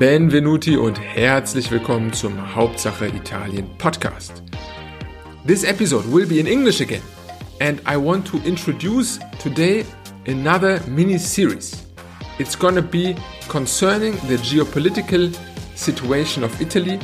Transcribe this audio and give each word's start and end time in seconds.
Benvenuti 0.00 0.78
und 0.78 0.98
herzlich 0.98 1.70
willkommen 1.70 2.10
zum 2.14 2.54
Hauptsache 2.56 3.08
Italien 3.08 3.68
Podcast. 3.76 4.42
This 5.46 5.62
episode 5.62 6.10
will 6.10 6.26
be 6.26 6.40
in 6.40 6.46
English 6.46 6.80
again, 6.80 7.02
and 7.60 7.82
I 7.86 7.98
want 7.98 8.26
to 8.28 8.38
introduce 8.46 9.20
today 9.42 9.84
another 10.26 10.80
mini 10.88 11.18
series. 11.18 11.86
It's 12.38 12.58
gonna 12.58 12.80
be 12.80 13.14
concerning 13.50 14.14
the 14.26 14.38
geopolitical 14.38 15.30
situation 15.74 16.44
of 16.44 16.58
Italy, 16.62 16.98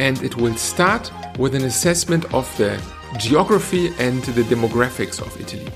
and 0.00 0.20
it 0.20 0.36
will 0.36 0.56
start 0.56 1.12
with 1.38 1.54
an 1.54 1.62
assessment 1.62 2.24
of 2.34 2.52
the 2.56 2.76
geography 3.20 3.92
and 4.00 4.20
the 4.34 4.42
demographics 4.42 5.20
of 5.20 5.40
Italy. 5.40 5.70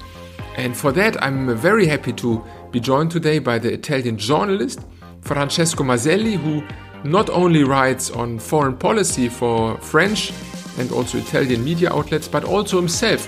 And 0.57 0.77
for 0.77 0.91
that, 0.95 1.17
I'm 1.23 1.57
very 1.57 1.87
happy 1.87 2.12
to 2.14 2.43
be 2.73 2.80
joined 2.80 3.12
today 3.12 3.39
by 3.39 3.61
the 3.61 3.73
Italian 3.73 4.19
journalist 4.19 4.80
Francesco 5.27 5.83
Maselli, 5.83 6.37
who 6.37 6.63
not 7.05 7.29
only 7.31 7.65
writes 7.65 8.11
on 8.11 8.39
foreign 8.39 8.77
policy 8.77 9.29
for 9.29 9.77
French 9.79 10.33
and 10.79 10.91
also 10.93 11.19
Italian 11.19 11.65
media 11.65 11.91
outlets, 11.93 12.29
but 12.29 12.45
also 12.45 12.77
himself 12.77 13.27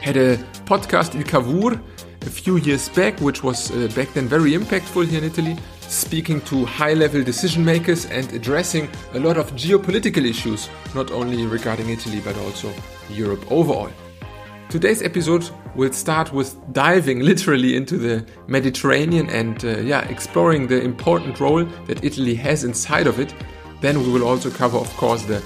had 0.00 0.16
a 0.16 0.36
podcast 0.64 1.14
in 1.14 1.22
Cavour 1.24 1.80
a 2.22 2.30
few 2.30 2.56
years 2.56 2.88
back, 2.90 3.18
which 3.20 3.42
was 3.42 3.70
uh, 3.70 3.88
back 3.94 4.12
then 4.14 4.28
very 4.28 4.52
impactful 4.52 5.06
here 5.06 5.18
in 5.18 5.24
Italy, 5.24 5.56
speaking 5.80 6.40
to 6.42 6.64
high 6.64 6.94
level 6.94 7.22
decision 7.22 7.64
makers 7.64 8.06
and 8.06 8.32
addressing 8.32 8.88
a 9.14 9.18
lot 9.18 9.36
of 9.36 9.52
geopolitical 9.52 10.24
issues, 10.24 10.68
not 10.94 11.10
only 11.10 11.46
regarding 11.46 11.88
Italy 11.90 12.20
but 12.24 12.36
also 12.38 12.72
Europe 13.10 13.44
overall. 13.50 13.90
Today's 14.68 15.00
episode 15.00 15.48
will 15.74 15.94
start 15.94 16.34
with 16.34 16.54
diving 16.74 17.20
literally 17.20 17.74
into 17.74 17.96
the 17.96 18.26
Mediterranean 18.48 19.30
and 19.30 19.64
uh, 19.64 19.78
yeah, 19.78 20.06
exploring 20.08 20.66
the 20.66 20.78
important 20.82 21.40
role 21.40 21.64
that 21.86 22.04
Italy 22.04 22.34
has 22.34 22.64
inside 22.64 23.06
of 23.06 23.18
it. 23.18 23.34
Then 23.80 24.02
we 24.02 24.12
will 24.12 24.28
also 24.28 24.50
cover, 24.50 24.76
of 24.76 24.94
course, 24.98 25.22
the 25.22 25.42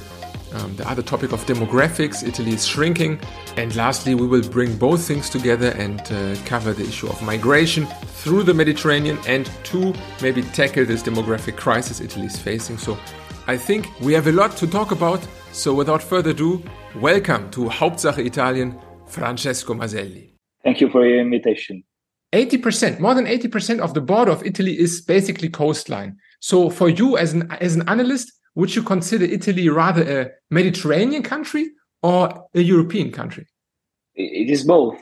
um, 0.54 0.74
the 0.74 0.86
other 0.90 1.02
topic 1.02 1.32
of 1.32 1.46
demographics. 1.46 2.26
Italy 2.26 2.50
is 2.50 2.66
shrinking, 2.66 3.20
and 3.56 3.74
lastly, 3.76 4.16
we 4.16 4.26
will 4.26 4.42
bring 4.42 4.76
both 4.76 5.06
things 5.06 5.30
together 5.30 5.68
and 5.68 6.00
uh, 6.10 6.34
cover 6.44 6.72
the 6.72 6.82
issue 6.82 7.06
of 7.06 7.22
migration 7.22 7.86
through 8.22 8.42
the 8.42 8.52
Mediterranean 8.52 9.18
and 9.28 9.48
to 9.62 9.94
maybe 10.20 10.42
tackle 10.42 10.84
this 10.84 11.00
demographic 11.00 11.56
crisis 11.56 12.00
Italy 12.00 12.26
is 12.26 12.36
facing. 12.36 12.76
So, 12.76 12.98
I 13.46 13.56
think 13.56 13.88
we 14.00 14.14
have 14.14 14.26
a 14.26 14.32
lot 14.32 14.56
to 14.56 14.66
talk 14.66 14.90
about. 14.90 15.24
So, 15.52 15.72
without 15.72 16.02
further 16.02 16.30
ado, 16.30 16.60
welcome 16.96 17.50
to 17.52 17.68
Hauptsache 17.68 18.26
Italien 18.26 18.76
Francesco 19.12 19.74
Maselli. 19.74 20.32
Thank 20.64 20.80
you 20.80 20.88
for 20.90 21.06
your 21.06 21.20
invitation. 21.20 21.84
80%, 22.32 22.98
more 22.98 23.14
than 23.14 23.26
80% 23.26 23.80
of 23.80 23.92
the 23.94 24.00
border 24.00 24.32
of 24.32 24.44
Italy 24.44 24.78
is 24.78 25.02
basically 25.02 25.48
coastline. 25.48 26.16
So 26.40 26.70
for 26.70 26.88
you 26.88 27.18
as 27.18 27.34
an 27.34 27.50
as 27.60 27.76
an 27.76 27.88
analyst, 27.88 28.32
would 28.54 28.74
you 28.74 28.82
consider 28.82 29.24
Italy 29.24 29.68
rather 29.68 30.02
a 30.20 30.30
Mediterranean 30.50 31.22
country 31.22 31.70
or 32.02 32.48
a 32.54 32.60
European 32.60 33.12
country? 33.12 33.46
It 34.14 34.50
is 34.50 34.64
both. 34.64 34.98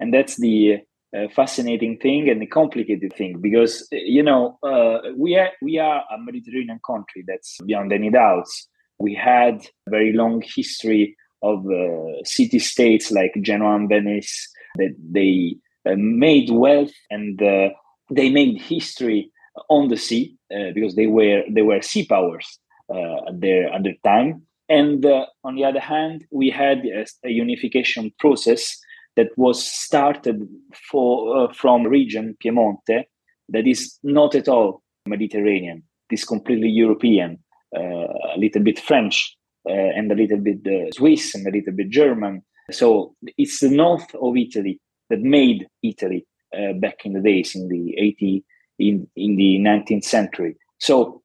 And 0.00 0.12
that's 0.12 0.36
the 0.36 0.78
uh, 1.16 1.28
fascinating 1.34 1.98
thing 1.98 2.28
and 2.28 2.40
the 2.40 2.46
complicated 2.46 3.12
thing 3.14 3.40
because 3.40 3.86
you 3.90 4.22
know 4.22 4.58
uh, 4.62 4.98
we 5.16 5.36
are 5.36 5.50
we 5.60 5.78
are 5.78 6.02
a 6.14 6.18
Mediterranean 6.18 6.80
country 6.86 7.24
that's 7.26 7.58
beyond 7.66 7.92
any 7.92 8.10
doubts. 8.10 8.68
We 8.98 9.14
had 9.14 9.66
a 9.86 9.90
very 9.90 10.12
long 10.12 10.42
history 10.42 11.16
of 11.42 11.66
uh, 11.66 12.24
city 12.24 12.58
states 12.58 13.10
like 13.10 13.32
Genoa 13.40 13.76
and 13.76 13.88
Venice 13.88 14.48
that 14.76 14.94
they 14.98 15.56
uh, 15.86 15.94
made 15.96 16.50
wealth 16.50 16.92
and 17.10 17.42
uh, 17.42 17.70
they 18.10 18.30
made 18.30 18.60
history 18.60 19.30
on 19.68 19.88
the 19.88 19.96
sea 19.96 20.36
uh, 20.54 20.72
because 20.74 20.94
they 20.94 21.06
were 21.06 21.42
they 21.50 21.62
were 21.62 21.80
sea 21.80 22.06
powers 22.06 22.58
uh, 22.92 23.28
at 23.28 23.40
their 23.40 23.72
at 23.72 23.82
their 23.82 23.96
time. 24.04 24.42
And 24.68 25.04
uh, 25.04 25.26
on 25.42 25.56
the 25.56 25.64
other 25.64 25.80
hand, 25.80 26.26
we 26.30 26.50
had 26.50 26.84
a, 26.84 27.04
a 27.24 27.30
unification 27.30 28.12
process 28.18 28.78
that 29.16 29.28
was 29.36 29.64
started 29.64 30.46
for 30.90 31.52
from 31.52 31.86
region 31.86 32.36
Piemonte 32.44 33.04
that 33.48 33.66
is 33.66 33.98
not 34.02 34.34
at 34.34 34.48
all 34.48 34.82
Mediterranean. 35.06 35.82
It 36.08 36.14
is 36.14 36.24
completely 36.24 36.68
European, 36.68 37.38
a 37.74 38.36
little 38.36 38.62
bit 38.62 38.78
French, 38.78 39.36
and 39.66 40.10
a 40.10 40.14
little 40.14 40.38
bit 40.38 40.66
uh, 40.66 40.90
Swiss 40.92 41.34
and 41.34 41.46
a 41.46 41.50
little 41.50 41.72
bit 41.72 41.90
German. 41.90 42.42
So 42.70 43.14
it's 43.36 43.60
the 43.60 43.70
north 43.70 44.14
of 44.14 44.36
Italy 44.36 44.80
that 45.08 45.20
made 45.20 45.66
Italy 45.82 46.26
uh, 46.56 46.72
back 46.74 47.04
in 47.04 47.14
the 47.14 47.20
days 47.20 47.54
in 47.54 47.68
the 47.68 47.94
80 47.98 48.44
in, 48.78 49.08
in 49.16 49.36
the 49.36 49.58
19th 49.58 50.04
century. 50.04 50.56
So 50.78 51.22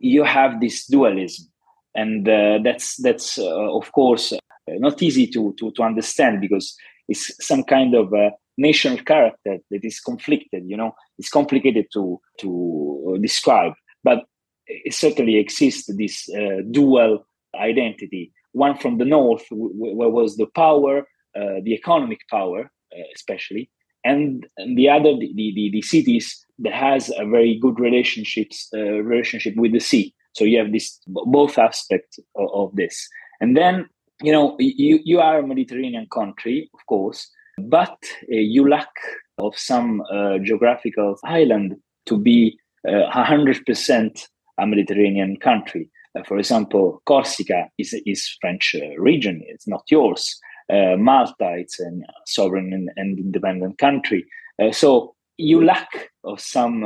you 0.00 0.24
have 0.24 0.60
this 0.60 0.86
dualism, 0.86 1.46
and 1.94 2.26
that's 2.26 2.96
that's 3.02 3.38
of 3.38 3.90
course 3.92 4.32
not 4.68 5.02
easy 5.02 5.26
to, 5.28 5.54
to 5.58 5.72
to 5.72 5.82
understand 5.82 6.40
because 6.40 6.76
it's 7.08 7.32
some 7.44 7.64
kind 7.64 7.94
of 7.94 8.12
national 8.56 8.98
character 8.98 9.58
that 9.70 9.84
is 9.84 9.98
conflicted 10.00 10.62
you 10.66 10.76
know 10.76 10.94
it's 11.18 11.30
complicated 11.30 11.86
to 11.92 12.20
to 12.38 13.18
describe 13.20 13.72
but 14.04 14.24
it 14.66 14.94
certainly 14.94 15.36
exists 15.36 15.90
this 15.96 16.28
uh, 16.30 16.62
dual 16.70 17.24
identity. 17.54 18.32
One 18.52 18.76
from 18.76 18.98
the 18.98 19.04
north, 19.04 19.44
where 19.50 20.08
was 20.08 20.36
the 20.36 20.46
power, 20.54 21.06
uh, 21.36 21.60
the 21.62 21.74
economic 21.74 22.20
power, 22.28 22.70
uh, 22.92 23.02
especially, 23.14 23.70
and, 24.04 24.46
the 24.74 24.88
other, 24.88 25.16
the, 25.16 25.32
the, 25.34 25.70
the, 25.72 25.82
cities 25.82 26.44
that 26.58 26.72
has 26.72 27.10
a 27.16 27.26
very 27.26 27.58
good 27.60 27.78
relationships 27.78 28.68
uh, 28.74 29.02
relationship 29.02 29.54
with 29.56 29.72
the 29.72 29.78
sea. 29.78 30.14
So 30.32 30.44
you 30.44 30.58
have 30.58 30.72
this 30.72 31.00
both 31.06 31.58
aspects 31.58 32.18
of, 32.36 32.48
of 32.52 32.76
this, 32.76 33.08
and 33.40 33.56
then 33.56 33.88
you 34.22 34.32
know 34.32 34.56
you 34.58 35.00
you 35.04 35.20
are 35.20 35.38
a 35.38 35.46
Mediterranean 35.46 36.06
country, 36.12 36.70
of 36.74 36.80
course, 36.86 37.28
but 37.58 37.98
you 38.28 38.68
lack 38.68 38.90
of 39.38 39.56
some 39.56 40.02
geographical 40.42 41.16
island 41.24 41.76
to 42.06 42.16
be 42.16 42.58
uh, 42.88 43.10
hundred 43.10 43.64
percent 43.66 44.28
a 44.58 44.66
Mediterranean 44.66 45.36
country. 45.36 45.88
Uh, 46.18 46.22
for 46.26 46.38
example, 46.38 47.02
Corsica 47.06 47.68
is 47.78 47.94
is 48.06 48.36
French 48.40 48.74
uh, 48.74 49.00
region; 49.00 49.42
it's 49.46 49.68
not 49.68 49.84
yours. 49.90 50.38
Uh, 50.72 50.96
Malta, 50.96 51.56
it's 51.56 51.80
a 51.80 51.90
sovereign 52.26 52.72
and, 52.72 52.90
and 52.96 53.18
independent 53.18 53.78
country. 53.78 54.24
so 54.72 55.14
you 55.36 55.64
lack 55.64 56.10
of 56.22 56.38
some 56.38 56.82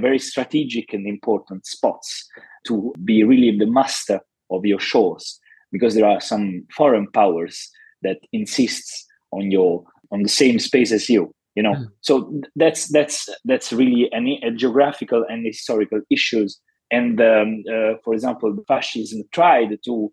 very 0.00 0.18
strategic 0.18 0.94
and 0.94 1.06
important 1.06 1.66
spots 1.66 2.26
to 2.66 2.92
be 3.04 3.22
really 3.22 3.56
the 3.56 3.66
master 3.66 4.20
of 4.50 4.64
your 4.64 4.80
shores 4.80 5.38
because 5.70 5.94
there 5.94 6.06
are 6.06 6.20
some 6.20 6.64
foreign 6.74 7.06
powers 7.12 7.70
that 8.02 8.18
insists 8.32 9.06
on 9.32 9.50
your 9.50 9.84
on 10.10 10.22
the 10.22 10.28
same 10.28 10.58
space 10.58 10.92
as 10.92 11.08
you 11.08 11.32
you 11.54 11.62
know 11.62 11.74
mm. 11.74 11.86
so 12.00 12.32
that's 12.56 12.88
that's 12.88 13.28
that's 13.44 13.72
really 13.72 14.10
any 14.12 14.40
a 14.42 14.50
geographical 14.50 15.24
and 15.28 15.44
historical 15.44 16.00
issues 16.10 16.60
and 16.90 17.20
um, 17.20 17.64
uh, 17.70 17.94
for 18.04 18.14
example, 18.14 18.56
fascism 18.66 19.22
tried 19.32 19.78
to 19.84 20.12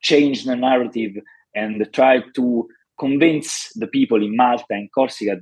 change 0.00 0.44
the 0.44 0.56
narrative 0.56 1.12
and 1.54 1.86
tried 1.92 2.24
to 2.34 2.68
convince 2.98 3.72
the 3.74 3.86
people 3.86 4.22
in 4.22 4.36
Malta 4.36 4.64
and 4.70 4.90
Corsica 4.92 5.40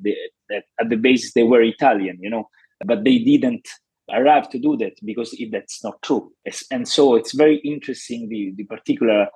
that 0.49 0.63
at 0.81 0.89
the 0.89 0.97
basis 0.97 1.33
they 1.35 1.43
were 1.43 1.63
Italian, 1.63 2.19
you 2.21 2.31
know, 2.31 2.49
but 2.85 3.05
they 3.05 3.19
didn't 3.19 3.69
arrive 4.11 4.49
to 4.51 4.59
do 4.59 4.77
that 4.77 4.95
because 5.05 5.37
that's 5.51 5.83
not 5.85 6.01
true. 6.03 6.33
And 6.71 6.89
so 6.89 7.15
it's 7.15 7.33
very 7.33 7.57
interesting 7.59 8.29
the, 8.29 8.53
the 8.57 8.65
particular 8.65 9.27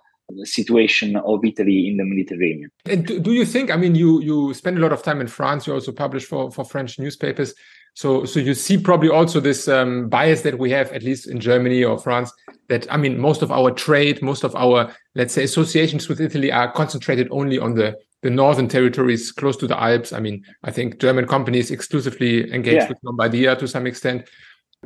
situation 0.42 1.16
of 1.16 1.44
Italy 1.44 1.88
in 1.88 1.98
the 1.98 2.04
Mediterranean. 2.04 2.70
And 2.84 3.06
do, 3.06 3.20
do 3.20 3.32
you 3.32 3.44
think, 3.44 3.70
I 3.70 3.76
mean, 3.76 3.94
you, 3.94 4.20
you 4.20 4.54
spend 4.54 4.76
a 4.76 4.80
lot 4.80 4.92
of 4.92 5.02
time 5.02 5.20
in 5.20 5.28
France, 5.28 5.66
you 5.66 5.72
also 5.72 5.92
publish 5.92 6.24
for, 6.24 6.50
for 6.50 6.64
French 6.64 6.98
newspapers. 6.98 7.54
So, 7.96 8.26
so 8.26 8.40
you 8.40 8.52
see 8.52 8.76
probably 8.76 9.08
also 9.08 9.40
this 9.40 9.68
um, 9.68 10.10
bias 10.10 10.42
that 10.42 10.58
we 10.58 10.70
have, 10.70 10.92
at 10.92 11.02
least 11.02 11.26
in 11.26 11.40
Germany 11.40 11.82
or 11.82 11.98
France, 11.98 12.30
that 12.68 12.86
I 12.92 12.98
mean, 12.98 13.18
most 13.18 13.40
of 13.40 13.50
our 13.50 13.70
trade, 13.70 14.20
most 14.20 14.44
of 14.44 14.54
our 14.54 14.94
let's 15.14 15.32
say 15.32 15.44
associations 15.44 16.06
with 16.06 16.20
Italy 16.20 16.52
are 16.52 16.70
concentrated 16.70 17.26
only 17.30 17.58
on 17.58 17.74
the 17.74 17.96
the 18.22 18.28
northern 18.28 18.68
territories 18.68 19.32
close 19.32 19.56
to 19.56 19.66
the 19.66 19.82
Alps. 19.82 20.12
I 20.12 20.20
mean, 20.20 20.44
I 20.62 20.72
think 20.72 21.00
German 21.00 21.26
companies 21.26 21.70
exclusively 21.70 22.52
engage 22.52 22.82
yeah. 22.82 22.88
with 22.88 22.98
Lombardia 23.02 23.58
to 23.58 23.66
some 23.66 23.86
extent. 23.86 24.28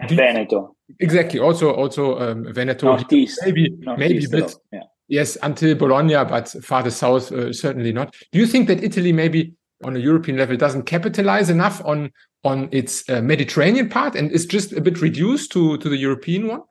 Veneto. 0.08 0.76
Exactly. 1.00 1.40
Also, 1.40 1.74
also 1.74 2.16
um, 2.20 2.52
Veneto. 2.52 2.86
Northeast. 2.86 3.40
Maybe, 3.44 3.70
Northeast 3.70 4.30
maybe 4.30 4.44
a 4.44 4.46
bit. 4.46 4.54
Yeah. 4.72 4.80
Yes, 5.08 5.36
until 5.42 5.74
Bologna, 5.74 6.14
but 6.14 6.48
farther 6.62 6.90
south, 6.90 7.32
uh, 7.32 7.52
certainly 7.52 7.92
not. 7.92 8.14
Do 8.30 8.38
you 8.38 8.46
think 8.46 8.68
that 8.68 8.84
Italy 8.84 9.12
maybe 9.12 9.54
on 9.84 9.96
a 9.96 9.98
European 9.98 10.36
level 10.36 10.56
doesn't 10.56 10.84
capitalize 10.84 11.50
enough 11.50 11.82
on 11.84 12.10
on 12.42 12.68
its 12.72 13.08
uh, 13.08 13.20
Mediterranean 13.20 13.88
part 13.88 14.14
and 14.14 14.30
is 14.32 14.46
just 14.46 14.72
a 14.72 14.80
bit 14.80 15.02
reduced 15.02 15.52
to, 15.52 15.76
to 15.76 15.88
the 15.90 15.98
European 15.98 16.48
one? 16.48 16.62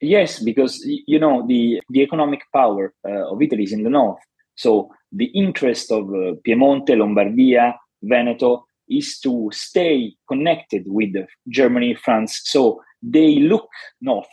Yes, 0.00 0.38
because 0.38 0.80
you 0.84 1.18
know 1.18 1.46
the 1.46 1.80
the 1.90 2.02
economic 2.02 2.40
power 2.52 2.94
uh, 3.08 3.32
of 3.32 3.42
Italy 3.42 3.64
is 3.64 3.72
in 3.72 3.84
the 3.84 3.90
north. 3.90 4.20
So 4.54 4.90
the 5.12 5.26
interest 5.26 5.90
of 5.90 6.04
uh, 6.08 6.34
Piemonte, 6.46 6.90
Lombardia, 6.90 7.74
Veneto 8.02 8.64
is 8.88 9.18
to 9.20 9.50
stay 9.52 10.14
connected 10.28 10.84
with 10.86 11.14
Germany, 11.48 11.94
France. 11.94 12.40
So 12.44 12.80
they 13.02 13.36
look 13.36 13.68
north 14.00 14.26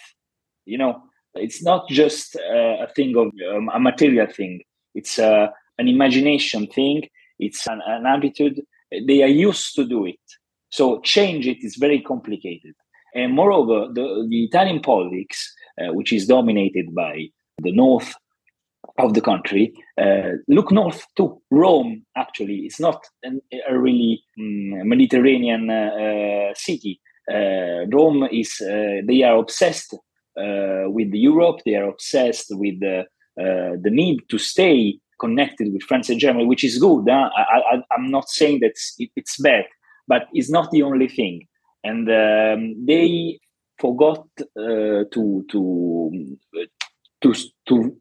You 0.66 0.78
know, 0.78 1.04
it's 1.36 1.64
not 1.64 1.88
just 1.90 2.36
uh, 2.36 2.84
a 2.84 2.88
thing 2.96 3.16
of 3.18 3.28
um, 3.56 3.70
a 3.74 3.80
material 3.80 4.28
thing. 4.28 4.62
It's 4.96 5.20
uh, 5.20 5.48
an 5.78 5.88
imagination 5.88 6.68
thing. 6.68 7.04
It's 7.40 7.68
an, 7.68 7.82
an 7.86 8.06
attitude. 8.06 8.62
They 9.08 9.24
are 9.24 9.28
used 9.28 9.76
to 9.76 9.86
do 9.86 10.06
it. 10.06 10.20
So 10.70 11.00
change 11.02 11.48
it 11.48 11.58
is 11.62 11.76
very 11.78 12.02
complicated. 12.02 12.74
And 13.14 13.34
moreover, 13.34 13.88
the, 13.94 14.28
the 14.30 14.44
Italian 14.44 14.82
politics, 14.82 15.54
uh, 15.82 15.94
which 15.94 16.12
is 16.12 16.28
dominated 16.28 16.94
by 16.94 17.30
the 17.62 17.72
north 17.72 18.14
of 18.98 19.14
the 19.14 19.22
country, 19.22 19.74
uh, 19.98 20.34
look 20.50 20.72
north 20.72 21.06
to 21.16 21.42
Rome. 21.50 22.06
Actually, 22.18 22.60
it's 22.66 22.80
not 22.80 23.06
an, 23.24 23.40
a 23.68 23.78
really 23.78 24.22
um, 24.38 24.88
Mediterranean 24.90 25.70
uh, 25.70 25.92
uh 26.52 26.54
city. 26.56 27.00
Uh, 27.32 27.88
Rome 27.92 28.28
is. 28.32 28.62
Uh, 28.62 29.02
they 29.08 29.24
are 29.24 29.38
obsessed 29.38 29.96
with 30.36 31.14
Europe. 31.14 31.62
They 31.66 31.76
are 31.76 31.88
obsessed 31.88 32.48
with 32.52 32.80
the 32.82 33.06
the 33.38 33.92
need 33.92 34.20
to 34.30 34.38
stay 34.38 35.00
connected 35.20 35.72
with 35.74 35.84
France 35.84 36.10
and 36.10 36.20
Germany, 36.20 36.46
which 36.46 36.64
is 36.64 36.78
good. 36.78 37.06
Huh? 37.10 37.30
I, 37.36 37.82
am 37.98 38.12
not 38.12 38.30
saying 38.30 38.60
that 38.62 38.72
it's, 38.72 38.96
it's 39.16 39.38
bad, 39.40 39.66
but 40.08 40.28
it's 40.34 40.50
not 40.50 40.72
the 40.72 40.84
only 40.84 41.08
thing. 41.08 41.48
And 41.84 42.10
um, 42.10 42.86
they 42.86 43.40
forgot 43.80 44.28
uh, 44.58 45.04
to 45.12 45.46
to 45.52 46.38
to 47.22 47.34
to 47.68 47.98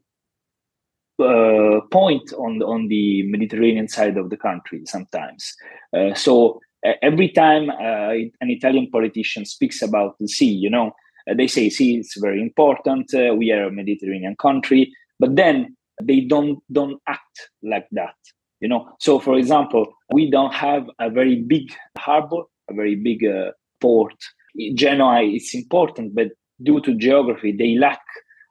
uh, 1.19 1.81
point 1.91 2.33
on 2.33 2.61
on 2.63 2.87
the 2.87 3.23
Mediterranean 3.29 3.87
side 3.87 4.17
of 4.17 4.29
the 4.29 4.37
country 4.37 4.81
sometimes. 4.85 5.53
Uh, 5.95 6.13
so 6.13 6.59
every 7.01 7.29
time 7.29 7.69
uh, 7.69 8.13
an 8.41 8.49
Italian 8.49 8.89
politician 8.91 9.45
speaks 9.45 9.81
about 9.81 10.17
the 10.19 10.27
sea, 10.27 10.51
you 10.51 10.69
know, 10.69 10.91
they 11.35 11.47
say, 11.47 11.69
"See, 11.69 11.97
it's 11.97 12.17
very 12.19 12.41
important. 12.41 13.13
Uh, 13.13 13.33
we 13.35 13.51
are 13.51 13.65
a 13.65 13.71
Mediterranean 13.71 14.35
country," 14.35 14.91
but 15.19 15.35
then 15.35 15.75
they 16.01 16.21
don't 16.21 16.59
don't 16.71 17.01
act 17.07 17.49
like 17.63 17.87
that. 17.91 18.15
You 18.59 18.69
know. 18.69 18.89
So, 18.99 19.19
for 19.19 19.35
example, 19.35 19.85
we 20.11 20.29
don't 20.29 20.53
have 20.53 20.89
a 20.99 21.09
very 21.09 21.41
big 21.41 21.73
harbor, 21.97 22.43
a 22.69 22.73
very 22.73 22.95
big 22.95 23.23
port. 23.81 24.15
Genoa 24.73 25.21
is 25.21 25.53
important, 25.53 26.15
but 26.15 26.29
due 26.63 26.79
to 26.81 26.95
geography, 26.95 27.51
they 27.51 27.75
lack 27.75 28.01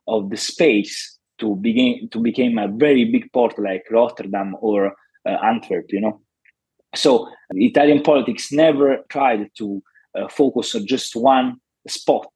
of 0.07 0.31
the 0.31 0.37
space 0.37 1.19
to 1.39 1.57
begin 1.57 2.09
to 2.11 2.19
become 2.21 2.59
a 2.59 2.69
very 2.69 3.05
big 3.11 3.33
port 3.33 3.59
like 3.59 3.85
Rotterdam 3.91 4.57
or 4.61 4.95
uh, 5.27 5.37
Antwerp. 5.43 5.87
You 5.89 6.01
know, 6.01 6.21
so 6.95 7.29
Italian 7.51 8.03
politics 8.03 8.53
never 8.53 8.99
tried 9.09 9.49
to 9.59 9.83
uh, 10.19 10.29
focus 10.29 10.75
on 10.75 10.87
just 10.87 11.17
one 11.17 11.57
spot 11.89 12.29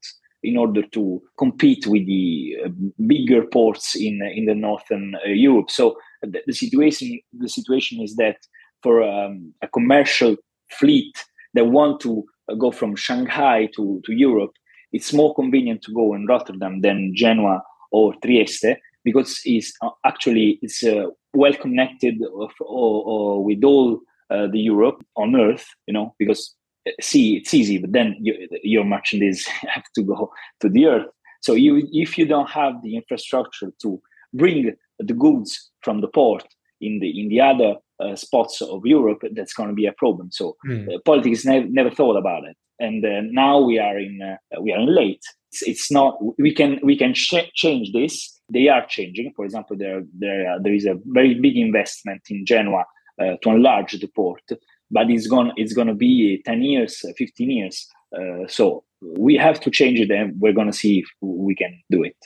in 0.42 0.56
order 0.56 0.82
to 0.82 1.20
compete 1.36 1.86
with 1.86 2.06
the 2.06 2.56
uh, 2.64 2.68
bigger 3.06 3.44
ports 3.46 3.96
in 3.96 4.20
in 4.34 4.46
the 4.46 4.54
northern 4.54 5.14
uh, 5.16 5.28
Europe. 5.28 5.70
So 5.70 5.96
the, 6.22 6.40
the, 6.46 6.52
situation 6.52 7.20
the 7.32 7.48
situation 7.48 8.00
is 8.00 8.16
that 8.16 8.36
for 8.82 9.02
um, 9.02 9.52
a 9.62 9.68
commercial 9.68 10.36
fleet 10.70 11.24
that 11.54 11.66
want 11.66 12.00
to 12.00 12.24
uh, 12.48 12.54
go 12.54 12.70
from 12.70 12.94
Shanghai 12.94 13.68
to, 13.74 14.00
to 14.04 14.12
Europe, 14.12 14.52
it's 14.92 15.12
more 15.12 15.34
convenient 15.34 15.82
to 15.82 15.92
go 15.92 16.14
in 16.14 16.26
Rotterdam 16.26 16.80
than 16.80 17.12
Genoa 17.14 17.62
or 17.90 18.14
Trieste 18.22 18.76
because 19.04 19.40
it's 19.44 19.72
actually 20.04 20.58
it's 20.62 20.84
uh, 20.84 21.06
well 21.34 21.54
connected 21.54 22.14
or, 22.32 22.48
or, 22.60 23.04
or 23.06 23.44
with 23.44 23.64
all 23.64 24.00
uh, 24.30 24.46
the 24.46 24.60
Europe 24.60 25.04
on 25.16 25.34
Earth, 25.36 25.66
you 25.86 25.94
know, 25.94 26.14
because 26.18 26.54
sea 27.00 27.36
it's 27.36 27.54
easy, 27.54 27.78
but 27.78 27.92
then 27.92 28.16
you, 28.20 28.34
your 28.62 28.84
merchandise 28.84 29.44
have 29.74 29.84
to 29.94 30.02
go 30.02 30.30
to 30.60 30.68
the 30.68 30.86
Earth. 30.86 31.06
So 31.40 31.54
you, 31.54 31.88
if 31.92 32.18
you 32.18 32.26
don't 32.26 32.50
have 32.50 32.74
the 32.82 32.96
infrastructure 32.96 33.72
to 33.82 34.00
bring 34.34 34.74
the 34.98 35.14
goods 35.14 35.70
from 35.82 36.00
the 36.00 36.08
port 36.08 36.44
in 36.80 36.98
the 37.00 37.20
in 37.20 37.28
the 37.28 37.40
other 37.40 37.76
uh, 38.00 38.16
spots 38.16 38.60
of 38.60 38.84
Europe, 38.84 39.22
that's 39.34 39.54
going 39.54 39.68
to 39.68 39.74
be 39.74 39.86
a 39.86 39.92
problem. 39.92 40.30
So 40.32 40.56
mm. 40.66 40.94
uh, 40.94 40.98
politics 41.04 41.44
never, 41.44 41.66
never 41.68 41.90
thought 41.90 42.16
about 42.16 42.44
it, 42.44 42.56
and 42.78 43.04
uh, 43.04 43.20
now 43.22 43.60
we 43.60 43.78
are 43.78 43.98
in 43.98 44.20
uh, 44.22 44.60
we 44.60 44.72
are 44.72 44.80
in 44.80 44.94
late. 44.94 45.22
It's, 45.50 45.62
it's, 45.62 45.90
not 45.90 46.18
we 46.38 46.54
can 46.54 46.78
we 46.82 46.96
can 46.96 47.14
sh- 47.14 47.50
change 47.54 47.92
this. 47.92 48.40
They 48.52 48.68
are 48.68 48.84
changing. 48.86 49.32
For 49.34 49.44
example, 49.44 49.76
there 49.76 50.02
there 50.18 50.58
there 50.62 50.74
is 50.74 50.86
a 50.86 50.96
very 51.06 51.34
big 51.34 51.56
investment 51.56 52.22
in 52.28 52.44
Genoa 52.44 52.84
uh, 53.20 53.36
to 53.42 53.50
enlarge 53.50 53.92
the 53.92 54.08
port, 54.08 54.42
but 54.90 55.10
it's 55.10 55.26
going 55.26 55.52
it's 55.56 55.72
going 55.72 55.88
to 55.88 55.94
be 55.94 56.42
ten 56.44 56.62
years, 56.62 57.04
fifteen 57.16 57.50
years. 57.50 57.86
Uh, 58.16 58.46
so 58.48 58.84
we 59.00 59.36
have 59.36 59.60
to 59.60 59.70
change 59.70 60.00
it, 60.00 60.10
and 60.10 60.38
we're 60.40 60.52
going 60.52 60.70
to 60.70 60.76
see 60.76 61.00
if 61.00 61.06
we 61.20 61.54
can 61.54 61.80
do 61.90 62.02
it. 62.02 62.16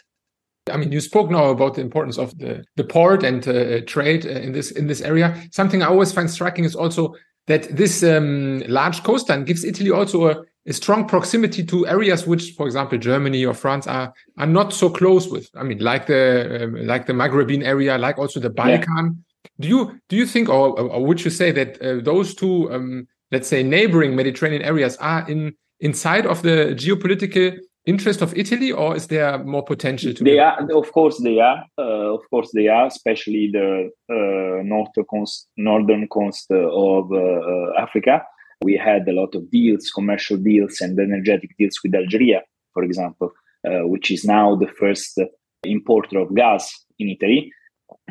I 0.71 0.77
mean, 0.77 0.93
you 0.93 1.01
spoke 1.01 1.31
now 1.31 1.47
about 1.47 1.75
the 1.75 1.81
importance 1.81 2.19
of 2.19 2.39
the, 2.39 2.65
the 2.77 2.85
port 2.85 3.25
and 3.25 3.47
uh, 3.49 3.81
trade 3.87 4.25
uh, 4.25 4.31
in 4.31 4.53
this 4.53 4.71
in 4.71 4.87
this 4.87 5.01
area. 5.01 5.37
Something 5.51 5.83
I 5.83 5.87
always 5.87 6.13
find 6.13 6.31
striking 6.31 6.65
is 6.65 6.77
also 6.77 7.15
that 7.49 7.77
this 7.77 8.03
um, 8.05 8.63
large 8.69 9.03
coastline 9.03 9.45
gives 9.45 9.65
Italy 9.65 9.91
also 9.91 10.29
a, 10.29 10.43
a, 10.67 10.73
strong 10.73 11.09
proximity 11.09 11.65
to 11.65 11.89
areas 11.89 12.25
which, 12.25 12.53
for 12.53 12.67
example, 12.67 12.97
Germany 12.97 13.45
or 13.45 13.55
France 13.55 13.89
are 13.89 14.15
are 14.39 14.47
not 14.47 14.73
so 14.73 14.89
close 14.89 15.29
with. 15.29 15.51
I 15.57 15.65
mean, 15.65 15.79
like 15.79 16.07
the 16.07 16.65
um, 16.65 16.87
like 16.87 17.07
the 17.07 17.13
Maghrebin 17.13 17.65
area, 17.65 17.99
like 17.99 18.19
also 18.19 18.39
the 18.39 18.51
Balkan. 18.51 18.87
Yeah. 18.87 19.32
Do 19.63 19.69
you 19.69 20.01
do 20.09 20.17
you 20.17 20.27
think, 20.27 20.49
or, 20.49 20.79
or 20.79 21.05
would 21.07 21.25
you 21.25 21.31
say 21.31 21.53
that 21.53 21.81
uh, 21.81 22.01
those 22.03 22.35
two, 22.35 22.71
um, 22.73 23.07
let's 23.31 23.49
say, 23.49 23.63
neighboring 23.63 24.17
Mediterranean 24.17 24.63
areas 24.63 24.97
are 24.97 25.29
in 25.29 25.55
inside 25.81 26.27
of 26.27 26.43
the 26.43 26.75
geopolitical 26.85 27.59
interest 27.87 28.23
of 28.23 28.37
Italy, 28.37 28.71
or 28.73 28.97
is 28.97 29.07
there 29.07 29.39
more 29.45 29.65
potential 29.65 30.13
to? 30.15 30.25
They 30.25 30.39
are, 30.39 30.59
of 30.73 30.93
course, 30.93 31.19
they 31.23 31.39
are. 31.41 31.65
Uh, 31.79 32.15
of 32.15 32.23
course, 32.31 32.51
they 32.55 32.69
are, 32.69 32.87
especially 32.87 33.51
the 33.53 33.91
uh, 34.11 34.63
north 34.63 34.95
coast, 35.11 35.49
northern 35.57 36.09
coast 36.09 36.51
of 36.51 37.13
uh, 37.13 37.73
Africa. 37.79 38.23
We 38.63 38.77
had 38.77 39.09
a 39.09 39.13
lot 39.13 39.35
of 39.35 39.51
deals, 39.51 39.91
commercial 39.91 40.37
deals, 40.37 40.81
and 40.81 40.99
energetic 40.99 41.51
deals 41.59 41.77
with 41.83 41.95
Algeria, 41.95 42.43
for 42.75 42.85
example, 42.85 43.33
uh, 43.67 43.87
which 43.93 44.11
is 44.11 44.25
now 44.25 44.55
the 44.55 44.69
first 44.69 45.19
importer 45.65 46.19
of 46.19 46.35
gas 46.35 46.73
in 46.99 47.09
Italy. 47.09 47.51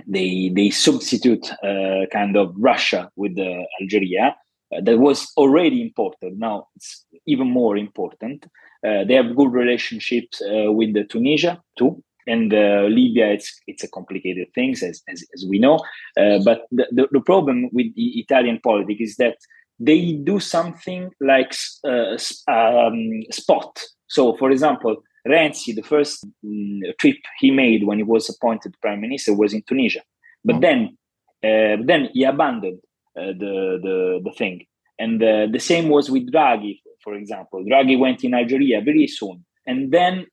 They 0.07 0.51
they 0.55 0.69
substitute 0.69 1.51
uh, 1.63 2.05
kind 2.11 2.35
of 2.37 2.53
Russia 2.57 3.09
with 3.15 3.37
Algeria. 3.81 4.35
Uh, 4.73 4.81
that 4.81 4.99
was 4.99 5.31
already 5.37 5.81
important. 5.81 6.37
Now 6.37 6.67
it's 6.75 7.05
even 7.25 7.47
more 7.49 7.77
important. 7.77 8.45
Uh, 8.85 9.03
they 9.03 9.13
have 9.13 9.35
good 9.35 9.51
relationships 9.51 10.41
uh, 10.41 10.71
with 10.71 10.93
the 10.93 11.03
Tunisia 11.03 11.61
too, 11.77 12.03
and 12.25 12.53
uh, 12.53 12.87
Libya. 12.89 13.27
It's 13.27 13.61
it's 13.67 13.83
a 13.83 13.89
complicated 13.89 14.47
thing 14.55 14.71
as 14.71 15.01
as, 15.07 15.23
as 15.35 15.45
we 15.47 15.59
know. 15.59 15.75
Uh, 16.17 16.39
but 16.43 16.65
the, 16.71 16.87
the, 16.91 17.07
the 17.11 17.21
problem 17.21 17.69
with 17.71 17.93
the 17.95 18.19
Italian 18.19 18.59
politics 18.63 19.01
is 19.01 19.15
that 19.17 19.37
they 19.79 20.13
do 20.13 20.39
something 20.39 21.09
like 21.19 21.53
uh, 21.83 22.17
um, 22.47 23.23
spot. 23.31 23.79
So, 24.07 24.35
for 24.37 24.51
example, 24.51 24.97
Renzi, 25.27 25.75
the 25.75 25.83
first 25.83 26.25
um, 26.43 26.81
trip 26.99 27.17
he 27.39 27.51
made 27.51 27.85
when 27.85 27.97
he 27.97 28.03
was 28.03 28.29
appointed 28.29 28.75
prime 28.81 29.01
minister 29.01 29.33
was 29.33 29.53
in 29.53 29.61
Tunisia, 29.63 30.01
but 30.43 30.57
mm. 30.57 30.61
then 30.61 30.97
then 31.41 32.09
he 32.13 32.23
abandoned 32.23 32.79
the 33.15 33.79
the 33.81 34.21
the 34.23 34.31
thing. 34.37 34.65
And 34.99 35.21
uh, 35.23 35.47
the 35.51 35.59
same 35.59 35.89
was 35.89 36.11
with 36.11 36.31
Draghi, 36.31 36.79
for 37.03 37.15
example. 37.15 37.65
Draghi 37.65 37.97
went 37.97 38.23
in 38.23 38.35
Algeria 38.35 38.81
very 38.81 39.07
soon. 39.07 39.43
And 39.65 39.91
then 39.91 40.27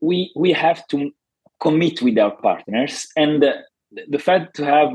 we, 0.00 0.32
we 0.34 0.52
have 0.52 0.86
to 0.88 1.10
commit 1.60 2.00
with 2.00 2.16
our 2.18 2.34
partners. 2.34 3.06
And 3.14 3.44
uh, 3.44 3.52
the 4.08 4.18
fact 4.18 4.56
to 4.56 4.64
have 4.64 4.90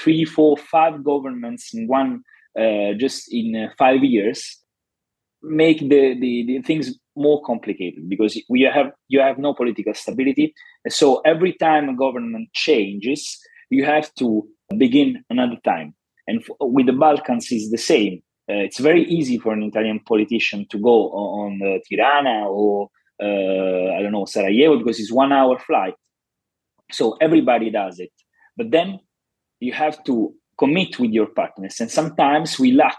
three, 0.00 0.24
four, 0.24 0.56
five 0.56 1.04
governments 1.04 1.74
in 1.74 1.86
one, 1.86 2.22
uh, 2.58 2.94
just 2.96 3.30
in 3.30 3.54
uh, 3.54 3.68
five 3.76 4.02
years, 4.02 4.58
make 5.42 5.80
the, 5.80 6.18
the, 6.18 6.44
the 6.46 6.62
things 6.62 6.98
more 7.16 7.42
complicated 7.42 8.08
because 8.08 8.40
we 8.48 8.62
have 8.62 8.92
you 9.08 9.20
have 9.20 9.38
no 9.38 9.54
political 9.54 9.94
stability. 9.94 10.54
So 10.88 11.20
every 11.20 11.52
time 11.54 11.88
a 11.88 11.96
government 11.96 12.48
changes, 12.52 13.38
you 13.70 13.84
have 13.84 14.12
to 14.14 14.46
begin 14.76 15.24
another 15.30 15.56
time. 15.64 15.94
And 16.26 16.40
f- 16.40 16.56
with 16.60 16.86
the 16.86 16.92
Balkans 16.92 17.50
is 17.52 17.70
the 17.70 17.78
same. 17.78 18.22
Uh, 18.50 18.64
it's 18.66 18.78
very 18.78 19.04
easy 19.04 19.38
for 19.38 19.52
an 19.52 19.62
Italian 19.62 20.00
politician 20.00 20.66
to 20.70 20.78
go 20.78 21.10
on, 21.10 21.60
on 21.62 21.76
uh, 21.76 21.78
Tirana 21.88 22.46
or 22.48 22.90
uh, 23.22 23.96
I 23.96 24.02
don't 24.02 24.12
know 24.12 24.24
Sarajevo 24.24 24.78
because 24.78 24.98
it's 25.00 25.12
one 25.12 25.32
hour 25.32 25.58
flight. 25.58 25.94
So 26.92 27.16
everybody 27.20 27.70
does 27.70 27.98
it, 28.00 28.12
but 28.56 28.70
then 28.70 29.00
you 29.60 29.72
have 29.72 30.04
to 30.04 30.34
commit 30.58 30.98
with 30.98 31.10
your 31.10 31.26
partners, 31.26 31.80
and 31.80 31.90
sometimes 31.90 32.58
we 32.58 32.72
lack 32.72 32.98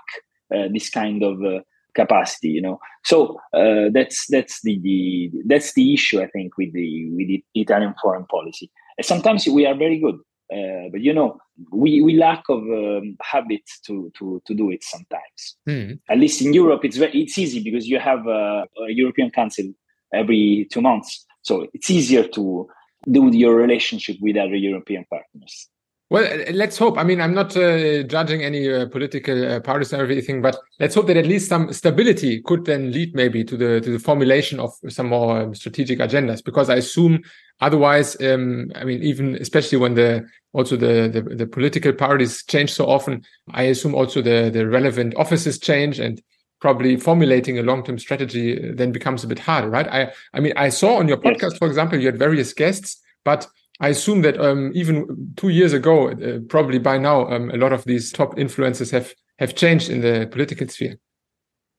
uh, 0.53 0.67
this 0.73 0.89
kind 0.89 1.23
of 1.23 1.43
uh, 1.43 1.59
capacity. 1.95 2.49
You 2.49 2.61
know, 2.61 2.79
so 3.03 3.39
uh, 3.53 3.89
that's 3.93 4.27
that's 4.29 4.61
the, 4.61 4.79
the 4.79 5.31
that's 5.45 5.73
the 5.73 5.93
issue 5.93 6.21
I 6.21 6.27
think 6.27 6.57
with 6.57 6.73
the 6.73 7.09
with 7.11 7.27
the 7.27 7.43
Italian 7.55 7.95
foreign 8.01 8.25
policy. 8.25 8.69
And 8.97 9.05
sometimes 9.05 9.47
we 9.47 9.65
are 9.65 9.75
very 9.75 9.99
good. 9.99 10.19
Uh, 10.53 10.89
but 10.91 11.01
you 11.01 11.11
know, 11.11 11.39
we, 11.71 12.01
we 12.01 12.15
lack 12.15 12.43
of 12.49 12.59
um, 12.59 13.17
habit 13.21 13.61
to, 13.85 14.11
to, 14.17 14.41
to 14.45 14.53
do 14.53 14.69
it 14.69 14.83
sometimes. 14.83 15.57
Mm. 15.67 15.99
At 16.09 16.19
least 16.19 16.41
in 16.41 16.53
Europe, 16.53 16.85
it's 16.85 16.97
very, 16.97 17.23
it's 17.23 17.37
easy 17.37 17.63
because 17.63 17.87
you 17.87 17.99
have 17.99 18.27
a, 18.27 18.65
a, 18.79 18.89
European 18.89 19.31
Council 19.31 19.65
every 20.13 20.67
two 20.71 20.81
months. 20.81 21.25
So 21.41 21.67
it's 21.73 21.89
easier 21.89 22.27
to 22.27 22.67
do 23.09 23.29
your 23.35 23.55
relationship 23.55 24.17
with 24.21 24.37
other 24.37 24.55
European 24.55 25.05
partners. 25.09 25.67
Well, 26.15 26.45
let's 26.53 26.77
hope. 26.77 26.97
I 26.97 27.03
mean, 27.03 27.19
I'm 27.19 27.33
not 27.33 27.57
uh, 27.57 28.03
judging 28.03 28.41
any 28.41 28.71
uh, 28.71 28.85
political 28.85 29.51
uh, 29.51 29.59
parties 29.59 29.91
or 29.91 29.97
everything, 29.97 30.41
but 30.41 30.57
let's 30.79 30.95
hope 30.95 31.07
that 31.07 31.17
at 31.17 31.25
least 31.25 31.49
some 31.49 31.73
stability 31.73 32.41
could 32.41 32.63
then 32.63 32.93
lead 32.93 33.13
maybe 33.13 33.43
to 33.43 33.57
the 33.57 33.81
to 33.81 33.91
the 33.91 33.99
formulation 33.99 34.61
of 34.61 34.71
some 34.87 35.07
more 35.07 35.41
um, 35.41 35.53
strategic 35.53 35.99
agendas. 35.99 36.41
Because 36.41 36.69
I 36.69 36.75
assume 36.75 37.21
otherwise, 37.59 38.15
um, 38.21 38.71
I 38.75 38.85
mean, 38.85 39.03
even 39.03 39.35
especially 39.35 39.77
when 39.77 39.95
the 39.95 40.25
also 40.53 40.77
the, 40.77 41.09
the, 41.11 41.35
the 41.35 41.47
political 41.47 41.91
parties 41.91 42.45
change 42.45 42.71
so 42.71 42.85
often, 42.85 43.21
I 43.51 43.63
assume 43.63 43.93
also 43.93 44.21
the 44.21 44.49
the 44.49 44.65
relevant 44.69 45.15
offices 45.17 45.59
change 45.59 45.99
and 45.99 46.21
probably 46.61 46.95
formulating 46.95 47.59
a 47.59 47.63
long 47.63 47.83
term 47.83 47.99
strategy 47.99 48.57
uh, 48.57 48.71
then 48.73 48.93
becomes 48.93 49.25
a 49.25 49.27
bit 49.27 49.39
harder, 49.39 49.69
right? 49.69 49.87
I 49.89 50.13
I 50.33 50.39
mean, 50.39 50.53
I 50.55 50.69
saw 50.69 50.95
on 50.95 51.09
your 51.09 51.17
podcast, 51.17 51.51
yes. 51.51 51.57
for 51.57 51.67
example, 51.67 51.99
you 51.99 52.05
had 52.05 52.17
various 52.17 52.53
guests, 52.53 53.01
but 53.25 53.49
I 53.79 53.89
assume 53.89 54.21
that 54.21 54.39
um, 54.39 54.71
even 54.73 55.33
two 55.35 55.49
years 55.49 55.73
ago, 55.73 56.09
uh, 56.09 56.39
probably 56.47 56.79
by 56.79 56.97
now, 56.97 57.27
um, 57.29 57.51
a 57.51 57.57
lot 57.57 57.73
of 57.73 57.83
these 57.85 58.11
top 58.11 58.37
influences 58.39 58.91
have 58.91 59.13
have 59.37 59.55
changed 59.55 59.89
in 59.89 60.01
the 60.01 60.27
political 60.31 60.67
sphere. 60.67 60.97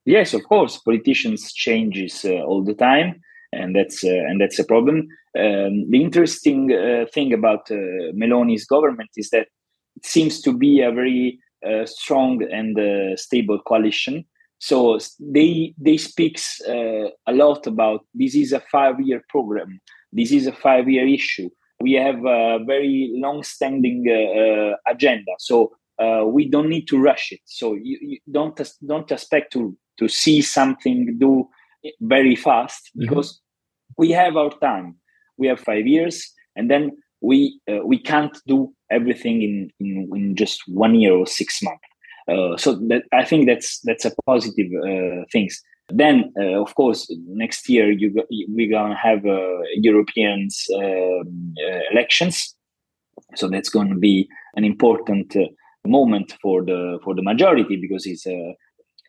Yes, 0.05 0.35
of 0.35 0.45
course, 0.45 0.79
politicians 0.79 1.53
changes 1.53 2.25
uh, 2.25 2.43
all 2.43 2.63
the 2.63 2.75
time, 2.75 3.21
and 3.53 3.75
that's 3.75 4.05
uh, 4.05 4.09
and 4.09 4.41
that's 4.41 4.59
a 4.59 4.65
problem. 4.65 5.09
Um, 5.39 5.91
the 5.91 6.03
interesting 6.03 6.73
uh, 6.73 7.07
thing 7.13 7.33
about 7.33 7.71
uh, 7.71 8.13
Meloni's 8.15 8.67
government 8.67 9.11
is 9.17 9.31
that 9.31 9.49
it 9.97 10.05
seems 10.05 10.43
to 10.43 10.57
be 10.57 10.83
a 10.83 10.93
very 10.93 11.39
uh, 11.67 11.87
strong 11.87 12.43
and 12.53 13.19
stable 13.19 13.59
coalition. 13.67 14.25
So 14.59 14.99
they 15.19 15.75
they 15.79 15.97
speaks 15.97 16.61
a 16.67 17.33
lot 17.33 17.67
about 17.67 18.05
this 18.15 18.35
is 18.35 18.53
a 18.53 18.61
five 18.61 19.01
year 19.01 19.23
program. 19.31 19.81
This 20.13 20.31
is 20.31 20.47
a 20.47 20.53
five 20.53 20.89
year 20.91 21.07
issue 21.07 21.49
we 21.81 21.93
have 21.95 22.25
a 22.25 22.59
very 22.65 23.11
long-standing 23.15 24.07
uh, 24.09 24.41
uh, 24.41 24.77
agenda. 24.87 25.33
So 25.39 25.73
uh, 25.99 26.25
we 26.27 26.49
don't 26.49 26.69
need 26.69 26.87
to 26.89 26.99
rush 26.99 27.33
it. 27.33 27.41
So 27.45 27.75
you, 27.75 27.99
you, 28.01 28.19
don't 28.31 28.61
don't 28.87 29.11
expect 29.11 29.53
to 29.55 29.77
to 29.99 30.09
see 30.09 30.43
something 30.43 31.17
do 31.19 31.49
very 32.01 32.37
fast 32.37 32.91
mm-hmm. 32.91 33.01
because 33.01 33.33
mm-hmm. 33.33 33.95
we 33.99 34.11
have 34.11 34.37
our 34.37 34.51
time. 34.59 34.97
We 35.39 35.49
have 35.49 35.61
five 35.61 35.87
years, 35.87 36.33
and 36.55 36.71
then 36.71 36.93
we 37.21 37.61
uh, 37.71 37.85
we 37.85 37.99
can't 37.99 38.37
do 38.47 38.73
everything 38.91 39.43
in, 39.43 39.71
in, 39.81 40.09
in 40.15 40.37
just 40.37 40.63
one 40.69 40.95
year 40.95 41.15
or 41.15 41.27
six 41.27 41.63
months. 41.63 41.83
Uh, 42.29 42.57
so 42.57 42.75
that 42.89 43.03
I 43.13 43.25
think 43.25 43.47
that's 43.47 43.81
that's 43.81 44.05
a 44.05 44.13
positive 44.27 44.71
uh, 44.83 45.25
things. 45.33 45.63
Then, 45.89 46.33
uh, 46.41 46.61
of 46.61 46.75
course, 46.75 47.07
next 47.29 47.69
year 47.69 47.93
you 47.93 48.11
go, 48.11 48.23
we're 48.49 48.71
gonna 48.71 48.97
have 48.97 49.25
uh, 49.25 49.61
Europeans 49.75 50.67
um, 50.75 51.55
uh, 51.65 51.81
elections, 51.93 52.57
so 53.37 53.49
that's 53.49 53.69
going 53.69 53.89
to 53.89 53.95
be 53.95 54.29
an 54.57 54.65
important 54.65 55.37
uh, 55.37 55.47
moment 55.87 56.35
for 56.43 56.65
the 56.65 56.99
for 57.05 57.15
the 57.15 57.23
majority 57.23 57.77
because 57.77 58.05
it's 58.07 58.27
uh, 58.27 58.53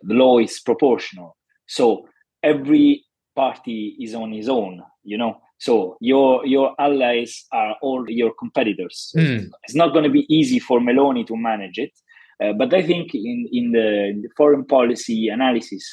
the 0.04 0.14
law 0.14 0.38
is 0.38 0.60
proportional. 0.60 1.36
So 1.68 2.08
every 2.44 3.04
party 3.36 3.96
is 4.00 4.14
on 4.14 4.32
his 4.32 4.48
own, 4.48 4.84
you 5.04 5.18
know. 5.18 5.42
So 5.60 5.98
your 6.00 6.46
your 6.46 6.76
allies 6.80 7.46
are 7.52 7.76
all 7.82 8.06
your 8.08 8.34
competitors. 8.38 9.12
Mm. 9.18 9.50
It's 9.64 9.76
not 9.76 9.94
going 9.94 10.04
to 10.04 10.12
be 10.12 10.26
easy 10.30 10.60
for 10.60 10.80
Meloni 10.80 11.26
to 11.26 11.36
manage 11.36 11.80
it, 11.80 11.92
uh, 12.44 12.54
but 12.54 12.74
I 12.74 12.84
think 12.84 13.16
in 13.16 13.48
in 13.52 13.72
the, 13.72 14.30
foreign 14.38 14.66
policy 14.66 15.30
analysis 15.30 15.84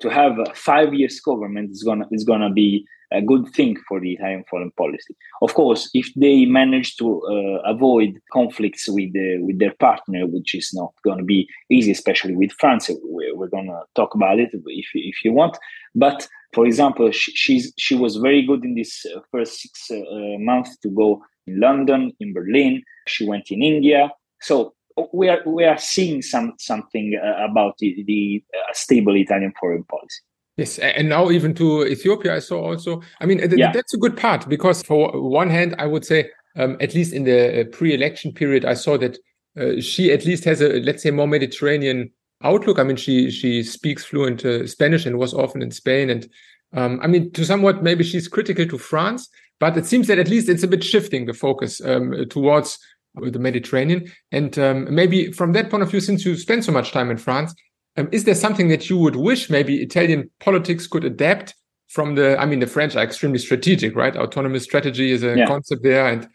to 0.00 0.08
have 0.08 0.36
five 0.54 0.94
years 0.94 1.20
government 1.20 1.70
is 1.70 1.82
gonna 1.82 2.06
is 2.10 2.24
gonna 2.24 2.50
be 2.50 2.86
a 3.14 3.22
good 3.22 3.48
thing 3.54 3.76
for 3.88 4.00
the 4.00 4.12
Italian 4.12 4.44
foreign 4.50 4.70
policy. 4.72 5.16
Of 5.40 5.54
course, 5.54 5.88
if 5.94 6.12
they 6.14 6.46
manage 6.46 6.96
to 6.96 7.22
uh, 7.22 7.70
avoid 7.70 8.20
conflicts 8.32 8.88
with 8.88 9.12
the, 9.12 9.38
with 9.40 9.58
their 9.58 9.74
partner, 9.74 10.26
which 10.26 10.54
is 10.54 10.70
not 10.74 10.92
going 11.04 11.18
to 11.18 11.24
be 11.24 11.48
easy, 11.70 11.92
especially 11.92 12.34
with 12.34 12.52
France, 12.52 12.90
we're, 13.02 13.36
we're 13.36 13.48
going 13.48 13.66
to 13.66 13.82
talk 13.94 14.14
about 14.14 14.40
it 14.40 14.50
if 14.52 14.86
if 14.94 15.24
you 15.24 15.32
want. 15.32 15.56
But 15.94 16.28
for 16.52 16.66
example, 16.66 17.10
she, 17.12 17.32
she's 17.32 17.72
she 17.78 17.94
was 17.94 18.16
very 18.16 18.42
good 18.44 18.64
in 18.64 18.74
this 18.74 19.04
uh, 19.06 19.20
first 19.30 19.60
six 19.60 19.90
uh, 19.90 20.38
months 20.38 20.76
to 20.78 20.88
go 20.88 21.22
in 21.46 21.60
London, 21.60 22.12
in 22.20 22.32
Berlin. 22.32 22.82
She 23.06 23.26
went 23.26 23.50
in 23.50 23.62
India. 23.62 24.10
So 24.40 24.73
we 25.12 25.28
are 25.28 25.40
we 25.46 25.64
are 25.64 25.78
seeing 25.78 26.22
some 26.22 26.54
something 26.58 27.18
uh, 27.22 27.44
about 27.44 27.78
the, 27.78 28.02
the 28.06 28.42
uh, 28.54 28.72
stable 28.72 29.16
Italian 29.16 29.52
foreign 29.58 29.84
policy. 29.84 30.20
Yes, 30.56 30.78
and 30.78 31.08
now 31.08 31.30
even 31.30 31.52
to 31.54 31.84
Ethiopia, 31.84 32.36
I 32.36 32.38
saw 32.38 32.60
also. 32.60 33.02
I 33.20 33.26
mean, 33.26 33.38
th- 33.38 33.52
yeah. 33.56 33.72
that's 33.72 33.92
a 33.94 33.98
good 33.98 34.16
part 34.16 34.48
because 34.48 34.82
for 34.82 35.10
one 35.20 35.50
hand, 35.50 35.74
I 35.78 35.86
would 35.86 36.04
say, 36.04 36.30
um, 36.56 36.76
at 36.80 36.94
least 36.94 37.12
in 37.12 37.24
the 37.24 37.62
uh, 37.62 37.64
pre-election 37.72 38.32
period, 38.32 38.64
I 38.64 38.74
saw 38.74 38.96
that 38.98 39.18
uh, 39.58 39.80
she 39.80 40.12
at 40.12 40.24
least 40.24 40.44
has 40.44 40.60
a 40.60 40.80
let's 40.80 41.02
say 41.02 41.10
more 41.10 41.26
Mediterranean 41.26 42.10
outlook. 42.42 42.78
I 42.78 42.84
mean, 42.84 42.96
she 42.96 43.30
she 43.30 43.64
speaks 43.64 44.04
fluent 44.04 44.44
uh, 44.44 44.66
Spanish 44.68 45.06
and 45.06 45.18
was 45.18 45.34
often 45.34 45.60
in 45.60 45.72
Spain, 45.72 46.08
and 46.08 46.28
um, 46.72 47.00
I 47.02 47.08
mean, 47.08 47.32
to 47.32 47.44
somewhat 47.44 47.82
maybe 47.82 48.04
she's 48.04 48.28
critical 48.28 48.66
to 48.66 48.78
France, 48.78 49.28
but 49.58 49.76
it 49.76 49.86
seems 49.86 50.06
that 50.06 50.20
at 50.20 50.28
least 50.28 50.48
it's 50.48 50.62
a 50.62 50.68
bit 50.68 50.84
shifting 50.84 51.26
the 51.26 51.32
focus 51.32 51.80
um, 51.84 52.12
towards 52.28 52.78
the 53.20 53.38
Mediterranean. 53.38 54.10
And 54.32 54.58
um, 54.58 54.92
maybe 54.94 55.32
from 55.32 55.52
that 55.52 55.70
point 55.70 55.82
of 55.82 55.90
view, 55.90 56.00
since 56.00 56.24
you 56.24 56.36
spend 56.36 56.64
so 56.64 56.72
much 56.72 56.92
time 56.92 57.10
in 57.10 57.16
France, 57.16 57.54
um, 57.96 58.08
is 58.12 58.24
there 58.24 58.34
something 58.34 58.68
that 58.68 58.90
you 58.90 58.98
would 58.98 59.16
wish 59.16 59.50
maybe 59.50 59.82
Italian 59.82 60.30
politics 60.40 60.86
could 60.86 61.04
adapt 61.04 61.54
from 61.88 62.16
the? 62.16 62.38
I 62.38 62.46
mean, 62.46 62.60
the 62.60 62.66
French 62.66 62.96
are 62.96 63.04
extremely 63.04 63.38
strategic, 63.38 63.94
right? 63.94 64.16
Autonomous 64.16 64.64
strategy 64.64 65.12
is 65.12 65.22
a 65.22 65.36
yeah. 65.36 65.46
concept 65.46 65.82
there, 65.84 66.06
and 66.06 66.28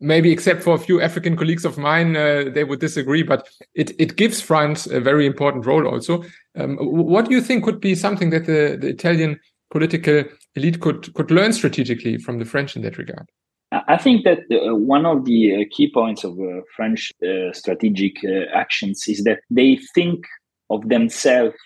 maybe 0.00 0.32
except 0.32 0.64
for 0.64 0.74
a 0.74 0.78
few 0.78 1.00
African 1.00 1.36
colleagues 1.36 1.64
of 1.64 1.78
mine, 1.78 2.16
uh, 2.16 2.46
they 2.52 2.64
would 2.64 2.80
disagree. 2.80 3.22
But 3.22 3.48
it 3.74 3.92
it 4.00 4.16
gives 4.16 4.40
France 4.40 4.86
a 4.86 5.00
very 5.00 5.26
important 5.26 5.64
role 5.64 5.86
also. 5.86 6.24
Um, 6.56 6.76
what 6.78 7.28
do 7.28 7.34
you 7.34 7.40
think 7.40 7.64
could 7.64 7.80
be 7.80 7.94
something 7.94 8.30
that 8.30 8.46
the, 8.46 8.76
the 8.80 8.88
Italian 8.88 9.38
political 9.70 10.24
elite 10.56 10.80
could 10.80 11.14
could 11.14 11.30
learn 11.30 11.52
strategically 11.52 12.18
from 12.18 12.40
the 12.40 12.44
French 12.44 12.74
in 12.74 12.82
that 12.82 12.98
regard? 12.98 13.28
I 13.72 13.96
think 13.96 14.24
that 14.24 14.40
uh, 14.50 14.76
one 14.76 15.06
of 15.06 15.24
the 15.24 15.54
uh, 15.54 15.64
key 15.70 15.90
points 15.92 16.22
of 16.22 16.38
uh, 16.38 16.60
French 16.76 17.12
uh, 17.22 17.52
strategic 17.52 18.16
uh, 18.24 18.44
actions 18.54 19.04
is 19.08 19.24
that 19.24 19.40
they 19.50 19.80
think 19.94 20.24
of 20.70 20.88
themselves 20.88 21.56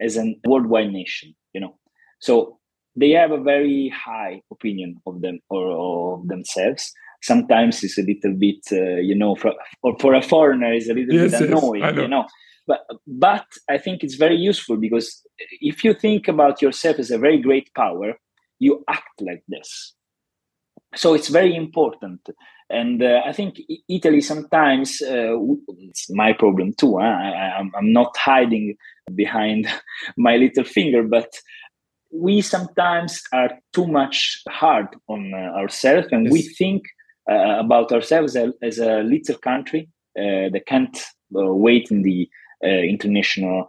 as 0.00 0.16
a 0.16 0.34
worldwide 0.46 0.92
nation. 0.92 1.34
You 1.52 1.60
know, 1.60 1.78
so 2.20 2.58
they 2.96 3.10
have 3.10 3.30
a 3.30 3.40
very 3.40 3.90
high 3.90 4.40
opinion 4.50 5.00
of 5.06 5.20
them 5.20 5.40
or 5.50 6.16
of 6.16 6.28
themselves. 6.28 6.90
Sometimes 7.22 7.82
it's 7.84 7.98
a 7.98 8.02
little 8.02 8.34
bit, 8.38 8.60
uh, 8.72 9.00
you 9.00 9.14
know, 9.14 9.34
for, 9.34 9.54
or 9.82 9.96
for 9.98 10.14
a 10.14 10.22
foreigner, 10.22 10.72
is 10.72 10.88
a 10.88 10.94
little 10.94 11.14
yes, 11.14 11.38
bit 11.38 11.50
annoying. 11.50 11.82
Yes, 11.82 11.94
know. 11.94 12.02
You 12.02 12.08
know, 12.08 12.26
but 12.66 12.80
but 13.06 13.46
I 13.68 13.76
think 13.76 14.02
it's 14.02 14.14
very 14.14 14.36
useful 14.36 14.78
because 14.78 15.22
if 15.60 15.84
you 15.84 15.92
think 15.92 16.26
about 16.26 16.62
yourself 16.62 16.98
as 16.98 17.10
a 17.10 17.18
very 17.18 17.38
great 17.38 17.72
power, 17.74 18.14
you 18.58 18.82
act 18.88 19.20
like 19.20 19.42
this 19.48 19.94
so 20.94 21.14
it's 21.14 21.28
very 21.28 21.54
important 21.54 22.20
and 22.70 23.02
uh, 23.02 23.20
i 23.26 23.32
think 23.32 23.56
italy 23.88 24.20
sometimes 24.20 25.02
uh, 25.02 25.36
it's 25.78 26.10
my 26.10 26.32
problem 26.32 26.72
too 26.74 26.98
huh? 26.98 27.04
I, 27.04 27.58
am 27.58 27.92
not 27.92 28.16
hiding 28.16 28.76
behind 29.14 29.68
my 30.16 30.36
little 30.36 30.64
finger 30.64 31.02
but 31.02 31.28
we 32.12 32.40
sometimes 32.40 33.20
are 33.32 33.50
too 33.72 33.86
much 33.86 34.42
hard 34.48 34.86
on 35.08 35.32
uh, 35.34 35.58
ourselves 35.58 36.08
and 36.12 36.24
yes. 36.24 36.32
we 36.32 36.42
think 36.42 36.84
uh, 37.30 37.58
about 37.58 37.90
ourselves 37.90 38.36
as, 38.36 38.52
as, 38.62 38.78
a 38.78 39.02
little 39.02 39.36
country 39.38 39.88
uh, 40.18 40.48
that 40.52 40.62
can't 40.66 40.96
uh, 41.36 41.52
wait 41.52 41.90
in 41.90 42.02
the 42.02 42.28
international 42.62 43.68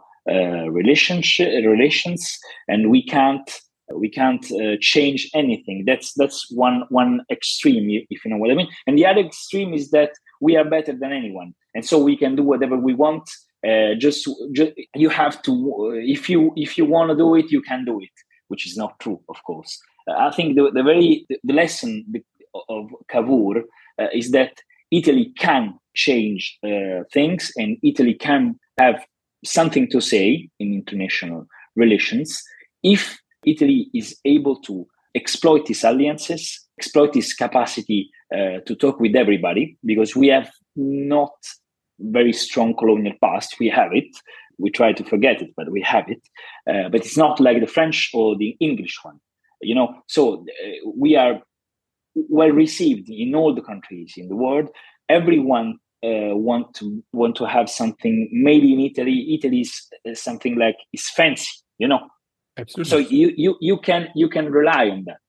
relationship 0.68 1.48
relations 1.66 2.38
and 2.66 2.90
we 2.90 3.04
can't 3.04 3.60
we 3.94 4.10
can't 4.10 4.44
uh, 4.52 4.76
change 4.80 5.30
anything. 5.34 5.84
That's 5.86 6.12
that's 6.14 6.50
one 6.50 6.84
one 6.88 7.22
extreme 7.30 7.88
if 8.10 8.24
you 8.24 8.30
know 8.30 8.38
what 8.38 8.50
i 8.50 8.54
mean. 8.54 8.68
And 8.86 8.98
the 8.98 9.06
other 9.06 9.20
extreme 9.20 9.74
is 9.74 9.90
that 9.90 10.10
we 10.40 10.56
are 10.56 10.64
better 10.64 10.92
than 10.92 11.12
anyone. 11.12 11.54
And 11.74 11.84
so 11.84 11.98
we 11.98 12.16
can 12.16 12.36
do 12.36 12.42
whatever 12.42 12.76
we 12.76 12.94
want 12.94 13.28
uh, 13.66 13.94
just, 13.98 14.28
just 14.52 14.72
you 14.94 15.08
have 15.08 15.42
to 15.42 15.52
uh, 15.52 15.94
if 15.94 16.28
you 16.28 16.52
if 16.56 16.78
you 16.78 16.84
want 16.84 17.10
to 17.10 17.16
do 17.16 17.34
it 17.34 17.50
you 17.50 17.60
can 17.62 17.84
do 17.84 17.98
it 18.00 18.10
which 18.48 18.66
is 18.66 18.76
not 18.76 18.98
true 19.00 19.20
of 19.28 19.42
course. 19.44 19.80
Uh, 20.08 20.14
i 20.18 20.30
think 20.30 20.56
the, 20.56 20.70
the 20.72 20.82
very 20.82 21.26
the 21.42 21.52
lesson 21.52 22.04
of 22.68 22.90
cavour 23.08 23.62
uh, 23.98 24.08
is 24.12 24.30
that 24.30 24.52
italy 24.90 25.32
can 25.38 25.74
change 25.94 26.58
things 27.12 27.50
and 27.56 27.78
italy 27.82 28.14
can 28.14 28.54
have 28.78 29.04
something 29.44 29.88
to 29.90 30.00
say 30.00 30.48
in 30.60 30.72
international 30.72 31.46
relations 31.74 32.42
if 32.82 33.18
Italy 33.46 33.90
is 33.94 34.18
able 34.24 34.60
to 34.62 34.86
exploit 35.14 35.66
these 35.66 35.84
alliances, 35.84 36.60
exploit 36.78 37.12
this 37.12 37.32
capacity 37.32 38.10
uh, 38.34 38.60
to 38.66 38.74
talk 38.74 39.00
with 39.00 39.16
everybody, 39.16 39.78
because 39.84 40.14
we 40.14 40.28
have 40.28 40.50
not 40.74 41.32
very 41.98 42.32
strong 42.32 42.76
colonial 42.76 43.14
past. 43.22 43.56
We 43.58 43.68
have 43.70 43.92
it. 43.94 44.14
We 44.58 44.70
try 44.70 44.92
to 44.92 45.04
forget 45.04 45.40
it, 45.40 45.50
but 45.56 45.70
we 45.70 45.80
have 45.82 46.04
it. 46.08 46.22
Uh, 46.68 46.88
but 46.90 47.00
it's 47.00 47.16
not 47.16 47.40
like 47.40 47.60
the 47.60 47.66
French 47.66 48.10
or 48.12 48.36
the 48.36 48.56
English 48.60 48.98
one. 49.02 49.20
you 49.60 49.74
know 49.74 49.94
so 50.06 50.44
uh, 50.64 50.90
we 50.94 51.16
are 51.16 51.40
well 52.14 52.50
received 52.50 53.08
in 53.08 53.34
all 53.34 53.54
the 53.54 53.62
countries 53.62 54.14
in 54.16 54.28
the 54.28 54.36
world 54.36 54.68
everyone 55.08 55.78
uh, 56.04 56.34
want 56.34 56.72
to 56.74 57.02
want 57.12 57.36
to 57.36 57.44
have 57.44 57.68
something 57.68 58.28
made 58.32 58.62
in 58.62 58.80
italy 58.80 59.34
italy 59.34 59.60
is 59.60 59.88
something 60.14 60.56
like 60.58 60.76
is 60.92 61.08
fancy 61.10 61.48
you 61.78 61.88
know 61.88 62.00
Absolutely. 62.58 62.90
so 62.90 62.98
you 62.98 63.32
you 63.36 63.56
you 63.60 63.76
can 63.78 64.08
you 64.14 64.28
can 64.28 64.50
rely 64.50 64.88
on 64.88 65.04
that. 65.04 65.20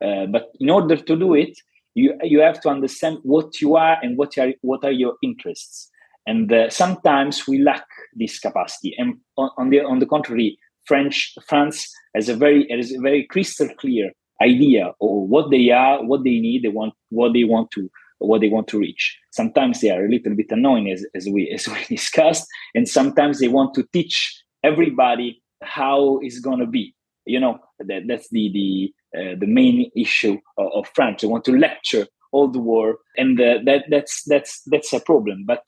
Uh, 0.00 0.26
but 0.26 0.52
in 0.60 0.70
order 0.70 0.96
to 0.96 1.16
do 1.16 1.34
it 1.34 1.58
you 1.94 2.14
you 2.22 2.40
have 2.40 2.60
to 2.60 2.68
understand 2.68 3.18
what 3.22 3.60
you 3.60 3.76
are 3.76 3.98
and 4.02 4.16
what 4.16 4.36
are 4.38 4.52
what 4.62 4.84
are 4.84 4.92
your 4.92 5.14
interests. 5.22 5.90
And 6.26 6.52
uh, 6.52 6.68
sometimes 6.68 7.48
we 7.48 7.58
lack 7.62 7.86
this 8.14 8.38
capacity. 8.38 8.94
And 8.98 9.16
on, 9.36 9.50
on 9.56 9.70
the 9.70 9.80
on 9.80 9.98
the 9.98 10.06
contrary 10.06 10.58
french 10.84 11.34
france 11.46 11.92
has 12.14 12.28
a 12.30 12.36
very 12.36 12.66
has 12.70 12.92
a 12.92 13.00
very 13.00 13.24
crystal 13.24 13.68
clear 13.78 14.10
idea 14.42 14.86
of 14.86 14.94
what 15.32 15.50
they 15.50 15.68
are 15.70 16.02
what 16.02 16.24
they 16.24 16.38
need 16.38 16.62
they 16.62 16.68
want 16.68 16.94
what 17.10 17.34
they 17.34 17.44
want 17.44 17.70
to 17.72 17.90
what 18.20 18.40
they 18.40 18.48
want 18.48 18.66
to 18.68 18.78
reach. 18.78 19.16
Sometimes 19.30 19.80
they 19.80 19.90
are 19.90 20.04
a 20.04 20.08
little 20.08 20.34
bit 20.34 20.50
annoying 20.50 20.90
as, 20.90 21.04
as 21.14 21.28
we 21.28 21.50
as 21.54 21.68
we 21.68 21.84
discussed 21.96 22.46
and 22.74 22.88
sometimes 22.88 23.38
they 23.38 23.48
want 23.48 23.74
to 23.74 23.84
teach 23.92 24.42
everybody 24.64 25.42
how 25.62 26.18
it's 26.22 26.40
going 26.40 26.60
to 26.60 26.66
be 26.66 26.94
you 27.28 27.38
know? 27.38 27.58
That, 27.78 28.02
that's 28.08 28.28
the 28.30 28.50
the 28.52 28.92
uh, 29.18 29.34
the 29.38 29.46
main 29.46 29.90
issue 29.96 30.38
of, 30.56 30.66
of 30.74 30.88
france. 30.94 31.22
They 31.22 31.28
want 31.28 31.44
to 31.44 31.56
lecture 31.56 32.06
all 32.32 32.48
the 32.48 32.58
world 32.58 32.96
and 33.16 33.38
that 33.38 33.84
that's 33.88 34.22
that's 34.24 34.62
that's 34.66 34.92
a 34.92 35.00
problem. 35.00 35.44
But 35.46 35.62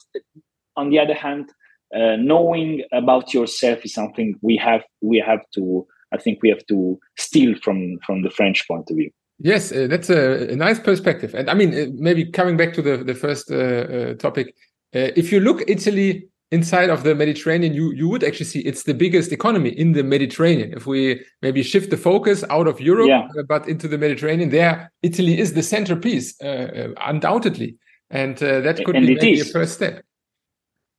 on 0.77 0.91
the 0.91 0.99
other 0.99 1.15
hand 1.15 1.51
uh, 1.95 2.17
knowing 2.17 2.83
about 2.93 3.33
yourself 3.33 3.85
is 3.85 3.95
something 3.95 4.35
we 4.43 4.57
have 4.57 4.83
we 5.01 5.19
have 5.19 5.41
to 5.53 5.87
i 6.13 6.17
think 6.17 6.39
we 6.41 6.49
have 6.49 6.65
to 6.67 6.99
steal 7.19 7.55
from 7.63 7.99
from 8.07 8.23
the 8.23 8.31
french 8.31 8.67
point 8.67 8.91
of 8.91 8.97
view. 8.97 9.11
Yes, 9.43 9.73
uh, 9.73 9.87
that's 9.89 10.11
a, 10.11 10.53
a, 10.53 10.57
nice 10.57 10.79
perspective. 10.79 11.35
And 11.35 11.49
I 11.49 11.55
mean, 11.55 11.73
uh, 11.73 11.87
maybe 11.95 12.31
coming 12.31 12.59
back 12.59 12.75
to 12.75 12.83
the, 12.83 12.99
the 12.99 13.15
first 13.15 13.51
uh, 13.51 13.57
uh 13.57 14.15
topic, 14.15 14.55
if 14.93 15.33
you 15.33 15.41
look 15.41 15.63
Italy 15.67 16.29
inside 16.51 16.91
of 16.91 17.05
the 17.05 17.15
Mediterranean, 17.15 17.75
you, 17.75 17.93
you 17.93 18.09
would 18.09 18.25
actually 18.25 18.47
see 18.47 18.61
it's 18.61 18.83
the 18.83 18.95
biggest 18.95 19.33
economy 19.33 19.71
in 19.71 19.93
the 19.93 20.03
Mediterranean. 20.03 20.73
If 20.73 20.87
we 20.87 21.25
maybe 21.43 21.63
shift 21.63 21.91
the 21.91 21.97
focus 21.97 22.45
out 22.51 22.67
of 22.67 22.81
Europe, 22.81 23.09
yeah. 23.09 23.29
Uh, 23.39 23.43
but 23.49 23.69
into 23.69 23.89
the 23.89 23.99
Mediterranean, 23.99 24.51
there, 24.51 24.91
Italy 25.03 25.39
is 25.39 25.55
the 25.55 25.63
centerpiece, 25.63 26.37
undoubtedly. 26.41 27.77
And 28.11 28.37
that 28.39 28.85
could 28.85 28.97
and 28.97 29.07
be 29.07 29.15
maybe 29.15 29.33
is. 29.35 29.51
a 29.51 29.53
first 29.53 29.75
step. 29.75 30.03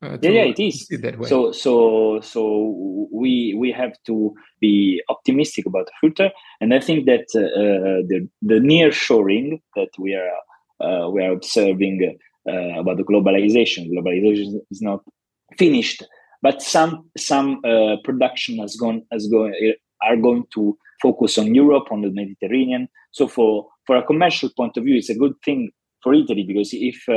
Uh, 0.04 0.18
yeah, 0.22 0.32
yeah, 0.32 0.42
it 0.44 0.60
is. 0.60 0.88
So, 1.30 1.52
so, 1.52 2.20
so 2.22 3.08
we 3.12 3.54
we 3.56 3.72
have 3.72 3.94
to 4.08 4.34
be 4.60 5.00
optimistic 5.10 5.68
about 5.68 5.86
the 5.86 5.92
future, 6.00 6.32
and 6.60 6.74
I 6.74 6.80
think 6.80 7.06
that 7.06 7.28
uh, 7.36 7.42
uh 7.42 8.02
the 8.08 8.28
the 8.42 8.60
near 8.60 8.92
shoring 8.92 9.62
that 9.76 9.90
we 10.00 10.16
are 10.16 10.32
uh, 10.84 11.10
we 11.12 11.24
are 11.24 11.32
observing 11.32 12.18
uh, 12.50 12.80
about 12.80 12.98
the 12.98 13.04
globalization. 13.04 13.92
Globalization 13.92 14.60
is 14.72 14.82
not 14.82 15.02
finished, 15.58 16.04
but 16.42 16.62
some 16.62 17.10
some 17.18 17.62
uh, 17.66 17.98
production 18.04 18.58
has 18.60 18.76
gone 18.76 19.04
has 19.12 19.28
gone 19.28 19.54
are 20.04 20.18
going 20.18 20.46
to 20.54 20.78
focus 21.02 21.38
on 21.38 21.56
Europe 21.56 21.92
on 21.92 22.02
the 22.02 22.10
Mediterranean. 22.10 22.88
So 23.12 23.28
for 23.28 23.68
for 23.86 23.96
a 23.98 24.04
commercial 24.04 24.50
point 24.56 24.78
of 24.78 24.84
view, 24.84 24.96
it's 24.96 25.10
a 25.10 25.16
good 25.16 25.36
thing 25.44 25.72
for 26.02 26.14
Italy 26.14 26.44
because 26.44 26.70
if 26.74 27.08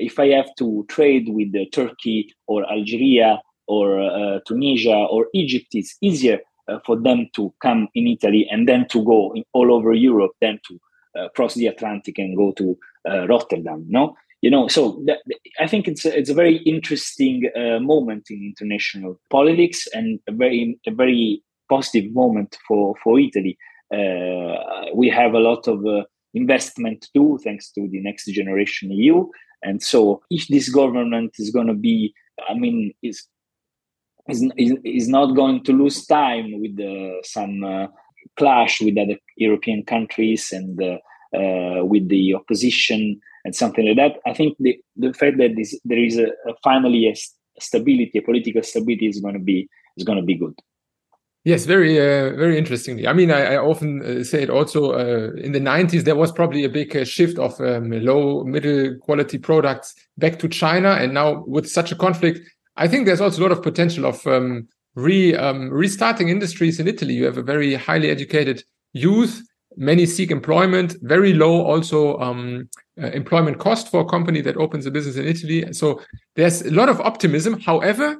if 0.00 0.18
I 0.18 0.28
have 0.28 0.54
to 0.58 0.84
trade 0.88 1.28
with 1.28 1.54
uh, 1.54 1.64
Turkey 1.72 2.34
or 2.46 2.70
Algeria 2.70 3.40
or 3.68 4.00
uh, 4.00 4.40
Tunisia 4.46 4.96
or 5.10 5.26
Egypt, 5.34 5.68
it's 5.72 5.96
easier 6.00 6.40
uh, 6.68 6.78
for 6.84 7.00
them 7.00 7.28
to 7.36 7.52
come 7.62 7.88
in 7.94 8.06
Italy 8.06 8.48
and 8.50 8.68
then 8.68 8.88
to 8.88 9.04
go 9.04 9.34
all 9.52 9.72
over 9.72 9.92
Europe 9.92 10.32
than 10.40 10.58
to 10.68 10.80
uh, 11.18 11.28
cross 11.36 11.54
the 11.54 11.66
Atlantic 11.66 12.18
and 12.18 12.36
go 12.36 12.52
to 12.52 12.78
uh, 13.08 13.26
Rotterdam. 13.28 13.84
No, 13.88 14.16
you 14.42 14.50
know. 14.50 14.68
So 14.68 15.02
that, 15.06 15.18
I 15.58 15.66
think 15.66 15.88
it's 15.88 16.04
a, 16.04 16.16
it's 16.16 16.30
a 16.30 16.34
very 16.34 16.56
interesting 16.58 17.50
uh, 17.56 17.80
moment 17.80 18.26
in 18.30 18.42
international 18.42 19.20
politics 19.30 19.86
and 19.92 20.20
a 20.28 20.32
very 20.32 20.78
a 20.86 20.90
very 20.90 21.42
positive 21.68 22.12
moment 22.12 22.56
for 22.66 22.94
for 23.02 23.18
Italy. 23.18 23.56
we 24.94 25.08
have 25.08 25.34
a 25.34 25.44
lot 25.50 25.66
of 25.68 25.78
investment 26.32 27.08
too 27.14 27.38
thanks 27.42 27.72
to 27.72 27.88
the 27.90 28.00
next 28.00 28.26
generation 28.26 28.92
EU 28.92 29.26
and 29.62 29.82
so, 29.82 30.22
if 30.30 30.48
this 30.48 30.68
government 30.68 31.34
is 31.38 31.50
going 31.50 31.66
to 31.66 31.74
be, 31.74 32.14
I 32.48 32.54
mean, 32.54 32.92
is 33.02 33.26
is 34.28 34.44
is 34.84 35.08
not 35.08 35.34
going 35.34 35.64
to 35.64 35.72
lose 35.72 36.06
time 36.06 36.60
with 36.60 36.78
uh, 36.80 37.22
some 37.22 37.64
uh, 37.64 37.88
clash 38.36 38.80
with 38.80 38.96
other 38.96 39.18
European 39.36 39.84
countries 39.84 40.52
and 40.52 40.80
uh, 40.82 40.98
uh 41.36 41.84
with 41.84 42.08
the 42.08 42.34
opposition 42.34 43.20
and 43.44 43.54
something 43.54 43.86
like 43.86 43.96
that. 43.96 44.20
I 44.26 44.34
think 44.34 44.56
the 44.58 44.78
the 44.96 45.12
fact 45.12 45.38
that 45.38 45.56
this, 45.56 45.78
there 45.84 46.02
is 46.02 46.18
a, 46.18 46.26
a 46.48 46.54
finally 46.62 47.08
a 47.08 47.14
stability, 47.60 48.18
a 48.18 48.22
political 48.22 48.62
stability, 48.62 49.06
is 49.08 49.20
going 49.20 49.34
to 49.34 49.40
be 49.40 49.68
is 49.96 50.04
going 50.04 50.18
to 50.18 50.24
be 50.24 50.36
good. 50.36 50.54
Yes, 51.42 51.64
very, 51.64 51.98
uh, 51.98 52.36
very 52.36 52.58
interestingly. 52.58 53.06
I 53.06 53.14
mean, 53.14 53.30
I, 53.30 53.54
I 53.54 53.56
often 53.56 54.02
uh, 54.02 54.24
say 54.24 54.42
it 54.42 54.50
also 54.50 54.92
uh, 54.92 55.32
in 55.36 55.52
the 55.52 55.58
90s, 55.58 56.04
there 56.04 56.14
was 56.14 56.30
probably 56.30 56.64
a 56.64 56.68
big 56.68 56.94
uh, 56.94 57.04
shift 57.04 57.38
of 57.38 57.58
um, 57.62 57.90
low, 57.90 58.44
middle 58.44 58.98
quality 58.98 59.38
products 59.38 59.94
back 60.18 60.38
to 60.40 60.48
China. 60.48 60.90
And 60.90 61.14
now 61.14 61.42
with 61.46 61.66
such 61.66 61.92
a 61.92 61.96
conflict, 61.96 62.40
I 62.76 62.88
think 62.88 63.06
there's 63.06 63.22
also 63.22 63.40
a 63.40 63.44
lot 63.44 63.52
of 63.52 63.62
potential 63.62 64.04
of 64.04 64.26
um, 64.26 64.68
re, 64.94 65.34
um, 65.34 65.70
restarting 65.70 66.28
industries 66.28 66.78
in 66.78 66.86
Italy. 66.86 67.14
You 67.14 67.24
have 67.24 67.38
a 67.38 67.42
very 67.42 67.72
highly 67.72 68.10
educated 68.10 68.62
youth. 68.92 69.42
Many 69.76 70.06
seek 70.06 70.30
employment, 70.30 70.96
very 71.02 71.32
low 71.32 71.64
also 71.64 72.18
um, 72.18 72.68
uh, 73.00 73.06
employment 73.06 73.58
cost 73.58 73.88
for 73.88 74.00
a 74.00 74.04
company 74.04 74.40
that 74.42 74.56
opens 74.56 74.84
a 74.86 74.90
business 74.90 75.16
in 75.16 75.26
Italy. 75.26 75.72
So 75.72 76.00
there's 76.36 76.62
a 76.62 76.70
lot 76.70 76.88
of 76.88 77.00
optimism. 77.00 77.60
However, 77.60 78.16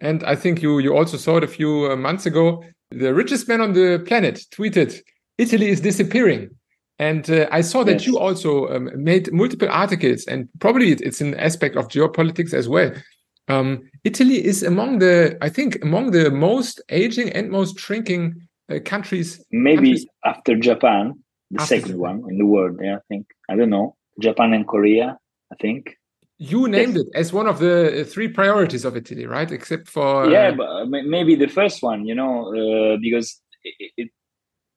and 0.00 0.22
I 0.24 0.36
think 0.36 0.62
you 0.62 0.78
you 0.78 0.96
also 0.96 1.16
saw 1.16 1.38
it 1.38 1.44
a 1.44 1.48
few 1.48 1.90
uh, 1.90 1.96
months 1.96 2.26
ago. 2.26 2.62
The 2.90 3.12
richest 3.12 3.48
man 3.48 3.60
on 3.60 3.72
the 3.72 4.02
planet 4.06 4.44
tweeted, 4.50 5.00
"Italy 5.38 5.68
is 5.68 5.80
disappearing." 5.80 6.50
And 6.98 7.28
uh, 7.28 7.48
I 7.50 7.60
saw 7.62 7.82
that 7.84 8.00
yes. 8.00 8.06
you 8.06 8.18
also 8.18 8.68
um, 8.68 8.90
made 8.94 9.32
multiple 9.32 9.68
articles, 9.68 10.24
and 10.26 10.48
probably 10.60 10.92
it's 10.92 11.20
an 11.20 11.34
aspect 11.34 11.76
of 11.76 11.88
geopolitics 11.88 12.54
as 12.54 12.68
well. 12.68 12.92
Um, 13.48 13.90
Italy 14.04 14.44
is 14.44 14.62
among 14.62 15.00
the, 15.00 15.36
I 15.42 15.48
think, 15.48 15.82
among 15.82 16.12
the 16.12 16.30
most 16.30 16.80
aging 16.88 17.30
and 17.30 17.50
most 17.50 17.78
shrinking 17.78 18.40
uh, 18.70 18.78
countries. 18.84 19.44
Maybe 19.50 19.92
countries. 19.92 20.06
after 20.24 20.56
Japan, 20.56 21.14
the 21.50 21.62
after 21.62 21.76
second 21.76 21.92
Japan. 21.92 22.22
one 22.22 22.30
in 22.30 22.38
the 22.38 22.46
world. 22.46 22.78
Yeah, 22.82 22.96
I 22.96 23.00
think. 23.08 23.26
I 23.48 23.56
don't 23.56 23.70
know. 23.70 23.96
Japan 24.20 24.52
and 24.52 24.66
Korea, 24.66 25.18
I 25.52 25.56
think 25.56 25.96
you 26.38 26.68
named 26.68 26.96
yes. 26.96 27.04
it 27.04 27.08
as 27.14 27.32
one 27.32 27.46
of 27.46 27.58
the 27.58 28.00
uh, 28.00 28.04
three 28.04 28.28
priorities 28.28 28.84
of 28.84 28.96
Italy, 28.96 29.26
right? 29.26 29.50
Except 29.50 29.88
for 29.88 30.24
uh... 30.24 30.28
yeah, 30.28 30.50
but 30.50 30.68
uh, 30.68 30.84
maybe 30.86 31.34
the 31.34 31.46
first 31.46 31.82
one, 31.82 32.06
you 32.06 32.14
know, 32.14 32.48
uh, 32.48 32.96
because 33.00 33.40
it, 33.62 33.92
it, 33.96 34.10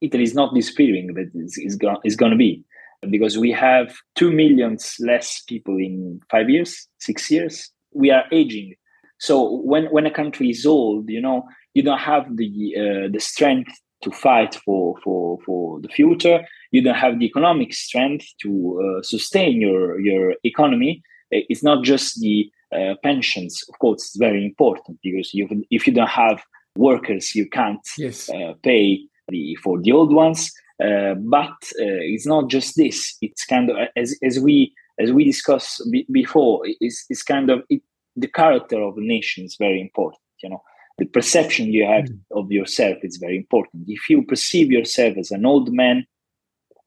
Italy 0.02 0.23
is 0.23 0.36
not 0.36 0.54
disappearing, 0.54 1.13
but 1.13 1.26
it's, 1.34 1.58
it's, 1.58 1.76
go- 1.76 2.00
it's 2.04 2.15
going 2.15 2.32
to 2.32 2.38
be 2.38 2.63
because 3.10 3.38
we 3.38 3.52
have 3.52 3.95
two 4.15 4.32
millions 4.32 4.95
less 5.00 5.41
people 5.47 5.78
in 5.78 6.19
five 6.30 6.50
years, 6.50 6.88
six 7.00 7.30
years. 7.32 7.71
We 7.91 8.12
are 8.12 8.26
aging, 8.32 8.76
so 9.19 9.62
when 9.62 9.86
when 9.86 10.06
a 10.06 10.12
country 10.12 10.52
is 10.52 10.65
old, 10.65 11.10
you 11.10 11.21
know, 11.21 11.43
you 11.78 11.84
don't 11.88 12.06
have 12.13 12.26
the 12.42 12.52
uh, 12.84 13.08
the 13.16 13.20
strength 13.20 13.74
to 14.04 14.10
fight 14.12 14.54
for 14.66 14.84
for 15.04 15.40
for 15.46 15.82
the 15.84 15.92
future. 16.00 16.40
You 16.74 16.82
don't 16.82 17.02
have 17.06 17.16
the 17.20 17.26
economic 17.26 17.74
strength 17.74 18.26
to 18.44 18.52
uh, 18.84 19.04
sustain 19.04 19.54
your 19.66 20.00
your 20.00 20.24
economy 20.44 20.94
it's 21.32 21.63
not 21.63 21.84
just 21.84 22.20
the 22.20 22.50
uh, 22.76 22.96
pensions. 23.04 23.63
Of 23.70 23.80
course, 23.80 24.04
it's 24.04 24.18
very 24.18 24.46
important 24.46 25.00
because 25.04 25.34
you, 25.34 25.48
if 25.70 25.88
you 25.88 25.94
don't 25.94 26.10
have 26.10 26.42
workers, 26.76 27.36
you 27.36 27.50
can't 27.50 27.86
yes. 27.98 28.30
uh, 28.30 28.54
pay 28.63 29.02
the, 29.30 29.56
for 29.63 29.82
the 29.82 29.92
old 29.92 30.13
ones. 30.13 30.52
Uh, 30.84 31.16
but 31.16 31.58
uh, 31.80 32.02
it's 32.06 32.28
not 32.28 32.50
just 32.50 32.76
this. 32.78 33.16
It's 33.22 33.46
kind 33.46 33.72
of 33.72 33.78
as 33.96 34.16
as 34.22 34.40
we 34.40 34.74
as 35.00 35.12
we 35.12 35.24
discussed 35.24 35.82
b- 35.92 36.06
before. 36.12 36.62
It's, 36.66 37.04
it's 37.10 37.24
kind 37.24 37.50
of 37.50 37.63
it, 37.70 37.82
the 38.16 38.28
character 38.28 38.80
of 38.82 38.96
the 38.96 39.02
nation 39.02 39.44
is 39.44 39.56
very 39.58 39.82
important. 39.82 40.22
You 40.44 40.50
know, 40.50 40.62
the 40.98 41.06
perception 41.06 41.72
you 41.72 41.86
have 41.86 42.06
mm. 42.06 42.20
of 42.32 42.52
yourself 42.52 42.98
is 43.04 43.18
very 43.18 43.38
important. 43.38 43.84
If 43.88 44.10
you 44.10 44.24
perceive 44.24 44.72
yourself 44.72 45.18
as 45.18 45.32
an 45.32 45.46
old 45.46 45.72
man, 45.72 46.06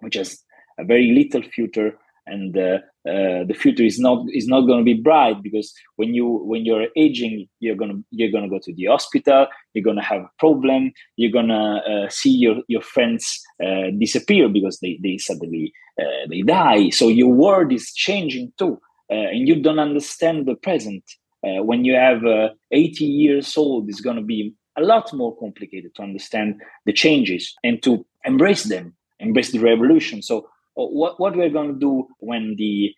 which 0.00 0.14
has 0.14 0.42
a 0.78 0.84
very 0.84 1.12
little 1.12 1.42
future, 1.42 1.96
and 2.26 2.56
uh, 2.56 2.78
uh, 3.08 3.44
the 3.44 3.56
future 3.58 3.82
is 3.82 3.98
not 3.98 4.24
is 4.32 4.46
not 4.46 4.62
going 4.62 4.78
to 4.78 4.84
be 4.84 4.94
bright 4.94 5.42
because 5.42 5.72
when 5.96 6.14
you 6.14 6.26
when 6.44 6.64
you're 6.64 6.86
aging 6.96 7.48
you're 7.58 7.74
gonna 7.74 7.98
you're 8.10 8.30
gonna 8.30 8.48
go 8.48 8.58
to 8.62 8.74
the 8.74 8.84
hospital 8.84 9.46
you're 9.72 9.84
gonna 9.84 10.02
have 10.02 10.20
a 10.20 10.30
problem 10.38 10.92
you're 11.16 11.32
gonna 11.32 11.78
uh, 11.78 12.08
see 12.08 12.30
your 12.30 12.56
your 12.68 12.82
friends 12.82 13.40
uh, 13.64 13.90
disappear 13.98 14.48
because 14.48 14.78
they 14.80 14.98
they 15.02 15.16
suddenly 15.18 15.72
uh, 16.00 16.26
they 16.28 16.42
die 16.42 16.90
so 16.90 17.08
your 17.08 17.32
world 17.32 17.72
is 17.72 17.92
changing 17.94 18.52
too 18.58 18.78
uh, 19.10 19.28
and 19.32 19.48
you 19.48 19.56
don't 19.60 19.78
understand 19.78 20.46
the 20.46 20.54
present 20.54 21.02
when 21.42 21.84
you 21.84 21.94
have 21.94 22.22
80 22.70 23.04
years 23.04 23.56
old 23.56 23.88
it's 23.88 24.00
going 24.00 24.16
to 24.16 24.22
be 24.22 24.54
a 24.76 24.82
lot 24.82 25.12
more 25.12 25.36
complicated 25.36 25.94
to 25.94 26.02
understand 26.02 26.60
the 26.86 26.92
changes 26.92 27.54
and 27.64 27.82
to 27.82 28.04
embrace 28.24 28.64
them 28.64 28.94
embrace 29.20 29.52
the 29.52 29.60
revolution. 29.60 30.22
So 30.22 30.48
uh, 30.78 30.86
what 30.86 31.20
what 31.20 31.36
we're 31.36 31.50
going 31.50 31.72
to 31.74 31.78
do 31.78 32.08
when 32.18 32.56
the 32.56 32.94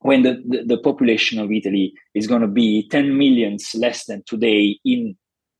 when 0.00 0.22
the, 0.22 0.42
the, 0.46 0.64
the 0.64 0.78
population 0.78 1.38
of 1.38 1.52
Italy 1.52 1.92
is 2.14 2.28
going 2.28 2.42
to 2.42 2.48
be 2.48 2.88
10 2.88 3.18
millions 3.18 3.74
less 3.74 4.04
than 4.06 4.22
today 4.26 4.78
in 4.84 5.16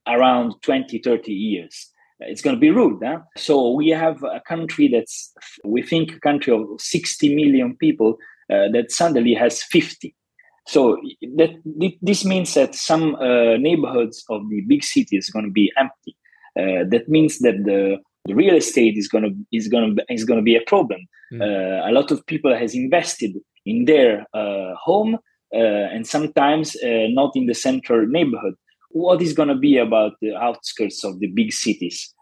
around 0.06 0.54
20, 0.62 1.00
30 1.00 1.32
years. 1.32 1.90
It's 2.20 2.40
going 2.40 2.54
to 2.54 2.60
be 2.60 2.70
rude. 2.70 3.02
Huh? 3.04 3.18
So 3.36 3.72
we 3.72 3.88
have 3.88 4.22
a 4.22 4.40
country 4.46 4.86
that's, 4.86 5.32
we 5.64 5.82
think, 5.82 6.12
a 6.12 6.20
country 6.20 6.52
of 6.52 6.66
60 6.78 7.34
million 7.34 7.76
people 7.76 8.16
uh, 8.48 8.70
that 8.72 8.92
suddenly 8.92 9.34
has 9.34 9.60
50. 9.64 10.14
So 10.68 11.00
that 11.36 11.52
this 12.02 12.26
means 12.26 12.52
that 12.52 12.74
some 12.74 13.14
uh, 13.14 13.56
neighborhoods 13.56 14.22
of 14.28 14.42
the 14.50 14.60
big 14.68 14.84
cities 14.84 15.28
are 15.28 15.32
going 15.32 15.46
to 15.46 15.50
be 15.50 15.72
empty. 15.78 16.14
Uh, 16.58 16.84
that 16.90 17.08
means 17.08 17.38
that 17.38 17.64
the, 17.64 17.96
the 18.26 18.34
real 18.34 18.54
estate 18.54 18.98
is 18.98 19.08
going 19.08 19.24
to 19.24 19.34
is 19.50 19.66
going 19.68 19.96
to 19.96 20.04
is 20.10 20.26
going 20.26 20.38
to 20.38 20.44
be 20.44 20.56
a 20.56 20.60
problem. 20.66 21.00
Mm. 21.32 21.40
Uh, 21.40 21.88
a 21.88 21.92
lot 21.92 22.10
of 22.10 22.24
people 22.26 22.54
has 22.54 22.74
invested 22.74 23.32
in 23.64 23.86
their 23.86 24.26
uh, 24.34 24.74
home 24.74 25.14
uh, 25.54 25.86
and 25.94 26.06
sometimes 26.06 26.76
uh, 26.76 27.06
not 27.08 27.32
in 27.34 27.46
the 27.46 27.54
central 27.54 28.06
neighborhood. 28.06 28.54
What 28.90 29.22
is 29.22 29.32
going 29.32 29.48
to 29.48 29.54
be 29.54 29.78
about 29.78 30.12
the 30.20 30.36
outskirts 30.36 31.02
of 31.02 31.18
the 31.20 31.28
big 31.28 31.52
cities? 31.52 32.14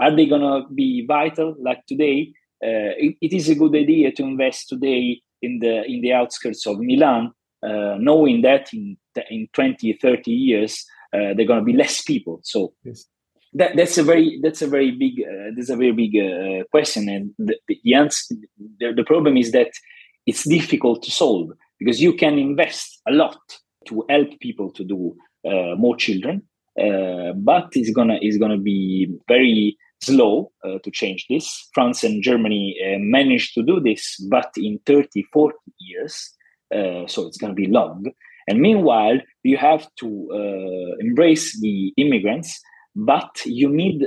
are 0.00 0.16
they 0.16 0.24
going 0.24 0.40
to 0.40 0.66
be 0.74 1.04
vital 1.06 1.54
like 1.60 1.84
today? 1.86 2.32
It, 2.62 3.16
it 3.20 3.32
is 3.34 3.50
a 3.50 3.54
good 3.54 3.74
idea 3.76 4.12
to 4.12 4.22
invest 4.22 4.68
today 4.68 5.20
in 5.42 5.58
the 5.58 5.84
in 5.84 6.00
the 6.00 6.14
outskirts 6.14 6.66
of 6.66 6.78
Milan, 6.78 7.32
knowing 7.62 8.42
that 8.42 8.72
in 8.72 8.96
in 9.30 9.48
20, 9.52 9.94
30 9.94 10.30
years 10.30 10.84
uh, 11.12 11.34
there 11.34 11.40
are 11.40 11.46
going 11.46 11.60
to 11.60 11.64
be 11.64 11.72
less 11.72 12.02
people. 12.02 12.40
So 12.42 12.74
yes. 12.84 13.06
that, 13.54 13.76
that's 13.76 13.98
a 13.98 14.02
very 14.02 14.38
that's 14.42 14.62
a 14.62 14.66
very 14.66 14.90
big 14.90 15.20
uh, 15.22 15.50
that's 15.56 15.70
a 15.70 15.76
very 15.76 15.92
big 15.92 16.16
uh, 16.16 16.64
question, 16.70 17.08
and 17.08 17.30
the, 17.38 17.56
the 17.66 17.94
answer 17.94 18.34
the, 18.78 18.92
the, 18.92 19.04
problem 19.04 19.36
is 19.36 19.52
that 19.52 19.70
it's 20.26 20.46
difficult 20.46 21.02
to 21.04 21.10
solve 21.10 21.50
because 21.78 22.02
you 22.02 22.12
can 22.12 22.38
invest 22.38 23.00
a 23.08 23.12
lot 23.12 23.38
to 23.86 24.04
help 24.10 24.28
people 24.40 24.70
to 24.72 24.84
do 24.84 25.16
uh, 25.46 25.74
more 25.76 25.96
children, 25.96 26.42
uh, 26.78 27.32
but 27.36 27.68
it's 27.72 27.90
gonna 27.90 28.18
it's 28.20 28.36
gonna 28.36 28.58
be 28.58 29.08
very 29.28 29.78
slow 30.02 30.52
uh, 30.64 30.78
to 30.84 30.90
change 30.90 31.26
this. 31.28 31.68
France 31.72 32.04
and 32.04 32.22
Germany 32.22 32.76
managed 33.00 33.54
to 33.54 33.62
do 33.62 33.80
this, 33.80 34.16
but 34.30 34.52
in 34.56 34.78
30, 34.86 35.24
40 35.32 35.56
years. 35.80 36.34
So 36.72 37.26
it's 37.26 37.38
going 37.38 37.54
to 37.54 37.54
be 37.54 37.66
long 37.66 38.04
and 38.48 38.60
meanwhile, 38.60 39.18
you 39.42 39.58
have 39.58 39.86
to 40.00 40.08
uh, 40.32 40.96
embrace 41.00 41.60
the 41.60 41.92
immigrants, 41.98 42.58
but 42.96 43.30
you 43.44 43.68
need 43.68 44.06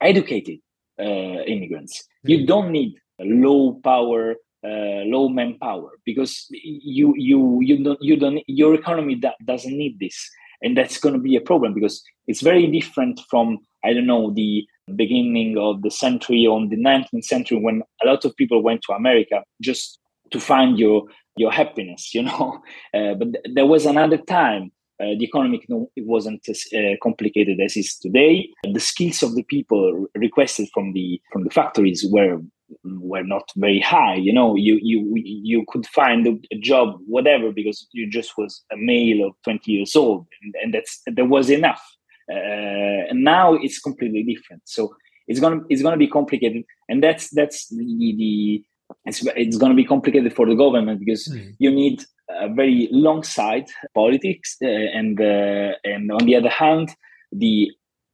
educated 0.00 0.58
uh, 0.98 1.42
immigrants. 1.46 1.98
Mm-hmm. 1.98 2.30
You 2.30 2.46
don't 2.46 2.72
need 2.72 2.94
low 3.20 3.78
power, 3.84 4.36
uh, 4.64 5.04
low 5.14 5.28
manpower 5.28 5.90
because 6.06 6.46
you 6.50 7.12
you 7.16 7.60
you 7.60 7.84
don't 7.84 8.02
you 8.02 8.16
don't 8.16 8.42
your 8.46 8.74
economy 8.74 9.16
that 9.16 9.34
doesn't 9.44 9.76
need 9.76 9.98
this, 10.00 10.16
and 10.62 10.74
that's 10.74 10.98
going 10.98 11.14
to 11.14 11.20
be 11.20 11.36
a 11.36 11.42
problem 11.42 11.74
because 11.74 12.02
it's 12.26 12.40
very 12.40 12.66
different 12.68 13.20
from 13.28 13.58
I 13.84 13.92
don't 13.92 14.06
know 14.06 14.32
the 14.32 14.66
beginning 14.96 15.58
of 15.58 15.82
the 15.82 15.90
century 15.90 16.46
on 16.46 16.70
the 16.70 16.76
19th 16.76 17.24
century 17.24 17.58
when 17.58 17.82
a 18.02 18.06
lot 18.06 18.24
of 18.24 18.34
people 18.36 18.62
went 18.62 18.80
to 18.86 18.94
America 18.94 19.42
just 19.60 19.98
to 20.30 20.40
find 20.40 20.78
your 20.78 21.04
your 21.36 21.52
happiness 21.52 22.14
you 22.14 22.22
know? 22.22 22.60
Uh, 22.94 23.14
but 23.14 23.32
th- 23.32 23.44
there 23.54 23.66
was 23.66 23.86
another 23.86 24.16
time 24.16 24.72
uh, 25.00 25.14
the 25.18 25.24
economy 25.24 25.62
it 25.94 26.06
wasn't 26.06 26.40
as 26.48 26.64
uh, 26.74 26.96
complicated 27.02 27.60
as 27.60 27.76
is 27.76 27.96
today. 27.96 28.48
The 28.64 28.80
skills 28.80 29.22
of 29.22 29.36
the 29.36 29.44
people 29.44 30.06
requested 30.16 30.68
from 30.74 30.92
the 30.92 31.20
from 31.32 31.44
the 31.44 31.50
factories 31.50 32.04
were 32.10 32.40
were 32.84 33.22
not 33.22 33.48
very 33.56 33.80
high 33.80 34.16
you 34.16 34.32
know? 34.32 34.56
You 34.56 34.78
you 34.82 35.12
you 35.14 35.64
could 35.68 35.86
find 35.86 36.26
a 36.26 36.58
job 36.58 36.98
whatever 37.06 37.52
because 37.52 37.86
you 37.92 38.10
just 38.10 38.36
was 38.36 38.64
a 38.72 38.76
male 38.76 39.28
of 39.28 39.34
20 39.44 39.70
years 39.70 39.94
old 39.94 40.26
and, 40.42 40.54
and 40.62 40.74
that's 40.74 41.00
there 41.06 41.24
was 41.24 41.48
enough. 41.48 41.82
Uh, 42.30 43.08
and 43.10 43.24
now 43.24 43.54
it's 43.54 43.78
completely 43.78 44.22
different. 44.22 44.62
So 44.64 44.94
it's 45.28 45.38
gonna 45.38 45.60
it's 45.70 45.82
gonna 45.82 45.96
be 45.96 46.08
complicated 46.08 46.64
and 46.88 47.02
that's 47.02 47.30
that's 47.30 47.68
the, 47.68 48.14
the 48.18 48.64
it's, 49.04 49.24
it's 49.36 49.56
going 49.56 49.72
to 49.72 49.76
be 49.76 49.84
complicated 49.84 50.34
for 50.34 50.46
the 50.46 50.54
government 50.54 50.98
because 51.00 51.28
mm. 51.28 51.54
you 51.58 51.70
need 51.70 52.02
a 52.30 52.48
very 52.48 52.88
long 52.90 53.22
side 53.22 53.66
politics 53.94 54.56
uh, 54.62 54.66
and 54.66 55.20
uh, 55.20 55.72
and 55.84 56.12
on 56.12 56.24
the 56.26 56.36
other 56.36 56.48
hand 56.48 56.94
the 57.32 57.70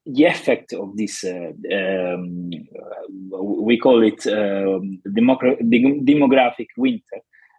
the 0.06 0.24
effect 0.24 0.72
of 0.72 0.96
this 0.96 1.24
uh, 1.24 1.50
um, 1.72 2.50
we 3.32 3.78
call 3.78 4.02
it 4.02 4.26
um, 4.26 5.00
demogra- 5.08 5.60
demographic 6.04 6.68
winter 6.76 7.16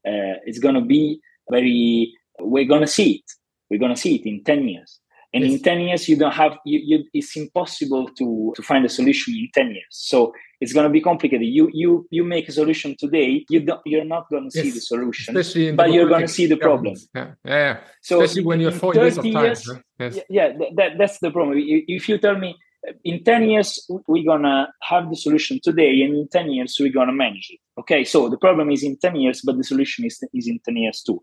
uh, 0.08 0.38
it's 0.45 0.60
going 0.60 0.75
to 0.75 0.82
be 0.82 1.19
very 1.49 2.13
we're 2.39 2.65
going 2.65 2.82
to 2.82 2.88
see 2.88 3.15
it 3.15 3.32
we're 3.69 3.80
going 3.80 3.93
to 3.93 3.99
see 3.99 4.15
it 4.15 4.25
in 4.25 4.43
10 4.43 4.67
years 4.67 4.99
and 5.36 5.43
yes. 5.43 5.54
in 5.54 5.62
10 5.62 5.80
years 5.82 6.10
you 6.10 6.15
don't 6.15 6.34
have 6.34 6.58
you, 6.65 6.80
you, 6.84 7.04
it's 7.13 7.36
impossible 7.36 8.08
to 8.17 8.54
to 8.56 8.62
find 8.63 8.86
a 8.86 8.89
solution 8.89 9.34
in 9.36 9.50
10 9.54 9.67
years 9.71 9.86
so 9.91 10.34
it's 10.62 10.74
going 10.74 10.86
to 10.86 10.89
be 10.89 11.02
complicated 11.02 11.45
you 11.45 11.69
you 11.74 12.08
you 12.10 12.24
make 12.24 12.48
a 12.48 12.52
solution 12.52 12.95
today 12.98 13.45
you 13.50 13.60
don't 13.60 13.82
you're 13.86 14.06
not 14.06 14.28
going 14.30 14.50
to 14.50 14.58
yes. 14.58 14.63
see 14.63 14.71
the 14.71 14.80
solution 14.80 15.38
Especially 15.38 15.67
in 15.67 15.76
but 15.76 15.91
you're 15.91 16.08
going 16.08 16.21
to 16.21 16.34
see 16.39 16.48
the 16.48 16.58
problem 16.58 16.95
yeah. 17.13 17.32
yeah 17.43 17.78
so 18.02 18.21
especially 18.21 18.45
when 18.45 18.60
you're 18.62 18.71
four 18.71 18.95
years 18.95 19.17
of 19.17 19.26
time 19.26 19.45
years, 19.45 19.69
yes. 20.00 20.19
yeah 20.30 20.48
that, 20.60 20.69
that, 20.78 20.91
that's 20.98 21.19
the 21.19 21.32
problem 21.32 21.58
if 21.98 22.10
you 22.10 22.17
tell 22.17 22.38
me 22.38 22.56
in 23.04 23.24
10 23.24 23.50
years 23.50 23.69
we're 24.08 24.24
gonna 24.24 24.71
have 24.84 25.10
the 25.10 25.15
solution 25.15 25.60
today 25.62 26.02
and 26.02 26.15
in 26.15 26.28
10 26.28 26.52
years 26.52 26.78
we're 26.80 26.93
gonna 26.93 27.12
manage 27.12 27.50
it 27.50 27.60
okay 27.80 28.04
so 28.04 28.30
the 28.30 28.38
problem 28.38 28.69
is 28.71 28.84
in 28.84 28.95
10 28.98 29.15
years 29.15 29.41
but 29.43 29.58
the 29.58 29.63
solution 29.63 30.06
is, 30.06 30.24
is 30.34 30.48
in 30.48 30.60
10 30.63 30.78
years 30.78 31.02
too 31.02 31.19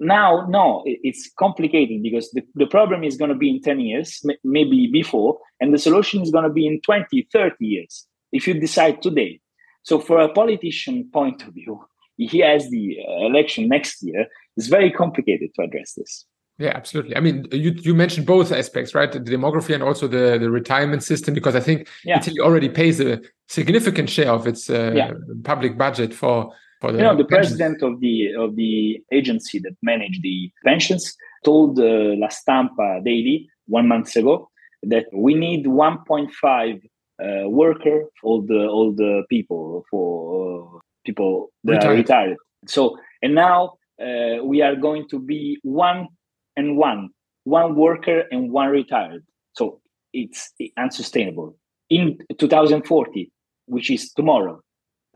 now 0.00 0.46
no 0.48 0.82
it's 0.86 1.30
complicated 1.38 2.02
because 2.02 2.30
the, 2.30 2.42
the 2.54 2.66
problem 2.66 3.02
is 3.02 3.16
going 3.16 3.30
to 3.30 3.36
be 3.36 3.50
in 3.50 3.60
10 3.60 3.80
years 3.80 4.24
maybe 4.44 4.88
before 4.92 5.38
and 5.60 5.74
the 5.74 5.78
solution 5.78 6.22
is 6.22 6.30
going 6.30 6.44
to 6.44 6.50
be 6.50 6.66
in 6.66 6.80
20 6.82 7.28
30 7.32 7.56
years 7.60 8.06
if 8.32 8.46
you 8.46 8.54
decide 8.54 9.02
today 9.02 9.40
so 9.82 9.98
for 9.98 10.20
a 10.20 10.32
politician 10.32 11.08
point 11.12 11.42
of 11.42 11.54
view 11.54 11.84
he 12.16 12.38
has 12.38 12.70
the 12.70 12.98
uh, 13.06 13.26
election 13.26 13.68
next 13.68 14.02
year 14.02 14.26
it's 14.56 14.68
very 14.68 14.90
complicated 14.90 15.50
to 15.54 15.62
address 15.62 15.94
this 15.94 16.26
yeah, 16.60 16.72
absolutely. 16.74 17.16
I 17.16 17.20
mean, 17.20 17.46
you 17.52 17.70
you 17.70 17.94
mentioned 17.94 18.26
both 18.26 18.50
aspects, 18.50 18.92
right? 18.92 19.12
The 19.12 19.20
demography 19.20 19.74
and 19.74 19.82
also 19.82 20.08
the 20.08 20.38
the 20.40 20.50
retirement 20.50 21.04
system, 21.04 21.32
because 21.32 21.54
I 21.54 21.60
think 21.60 21.88
yeah. 22.04 22.18
Italy 22.18 22.40
already 22.40 22.68
pays 22.68 23.00
a 23.00 23.20
significant 23.46 24.10
share 24.10 24.32
of 24.32 24.44
its 24.48 24.68
uh, 24.68 24.92
yeah. 24.92 25.12
public 25.44 25.78
budget 25.78 26.12
for 26.12 26.52
you 26.82 26.92
know, 26.92 27.16
the 27.16 27.24
president 27.24 27.82
of 27.82 28.00
the 28.00 28.32
of 28.34 28.56
the 28.56 29.02
agency 29.12 29.58
that 29.60 29.76
managed 29.82 30.22
the 30.22 30.50
pensions 30.64 31.16
told 31.44 31.78
uh, 31.78 32.14
La 32.16 32.28
Stampa 32.28 33.00
Daily 33.04 33.48
one 33.66 33.88
month 33.88 34.14
ago 34.16 34.48
that 34.82 35.06
we 35.12 35.34
need 35.34 35.66
1.5 35.66 36.80
uh, 37.20 37.48
worker 37.48 38.04
for 38.20 38.42
the 38.42 38.66
all 38.66 38.92
the 38.92 39.24
people 39.28 39.84
for 39.90 40.76
uh, 40.76 40.78
people 41.04 41.50
that 41.64 41.74
retired. 41.74 41.90
are 41.90 41.96
retired. 41.96 42.36
So 42.66 42.96
and 43.22 43.34
now 43.34 43.74
uh, 44.00 44.44
we 44.44 44.62
are 44.62 44.76
going 44.76 45.08
to 45.08 45.18
be 45.18 45.58
one 45.62 46.08
and 46.56 46.76
one, 46.76 47.10
one 47.44 47.74
worker 47.74 48.24
and 48.30 48.50
one 48.50 48.68
retired. 48.68 49.24
So 49.54 49.80
it's 50.12 50.52
unsustainable. 50.76 51.56
In 51.90 52.18
2040, 52.38 53.32
which 53.66 53.90
is 53.90 54.12
tomorrow, 54.12 54.60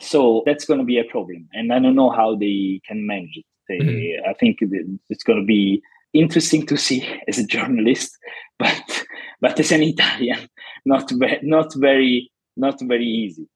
so 0.00 0.42
that's 0.46 0.64
going 0.64 0.80
to 0.80 0.84
be 0.84 0.98
a 0.98 1.04
problem. 1.04 1.48
And 1.52 1.72
I 1.72 1.78
don't 1.78 1.94
know 1.94 2.10
how 2.10 2.34
they 2.34 2.80
can 2.86 3.06
manage 3.06 3.36
it. 3.36 3.44
They, 3.68 3.78
mm-hmm. 3.78 4.28
I 4.28 4.34
think 4.34 4.58
it's 4.60 5.24
going 5.24 5.38
to 5.38 5.44
be 5.44 5.82
interesting 6.12 6.66
to 6.66 6.76
see 6.76 7.06
as 7.28 7.38
a 7.38 7.46
journalist, 7.46 8.16
but 8.58 9.04
but 9.40 9.58
as 9.58 9.72
an 9.72 9.82
Italian, 9.82 10.48
not 10.84 11.10
not 11.42 11.72
very 11.76 12.30
not 12.56 12.80
very 12.82 13.06
easy. 13.06 13.48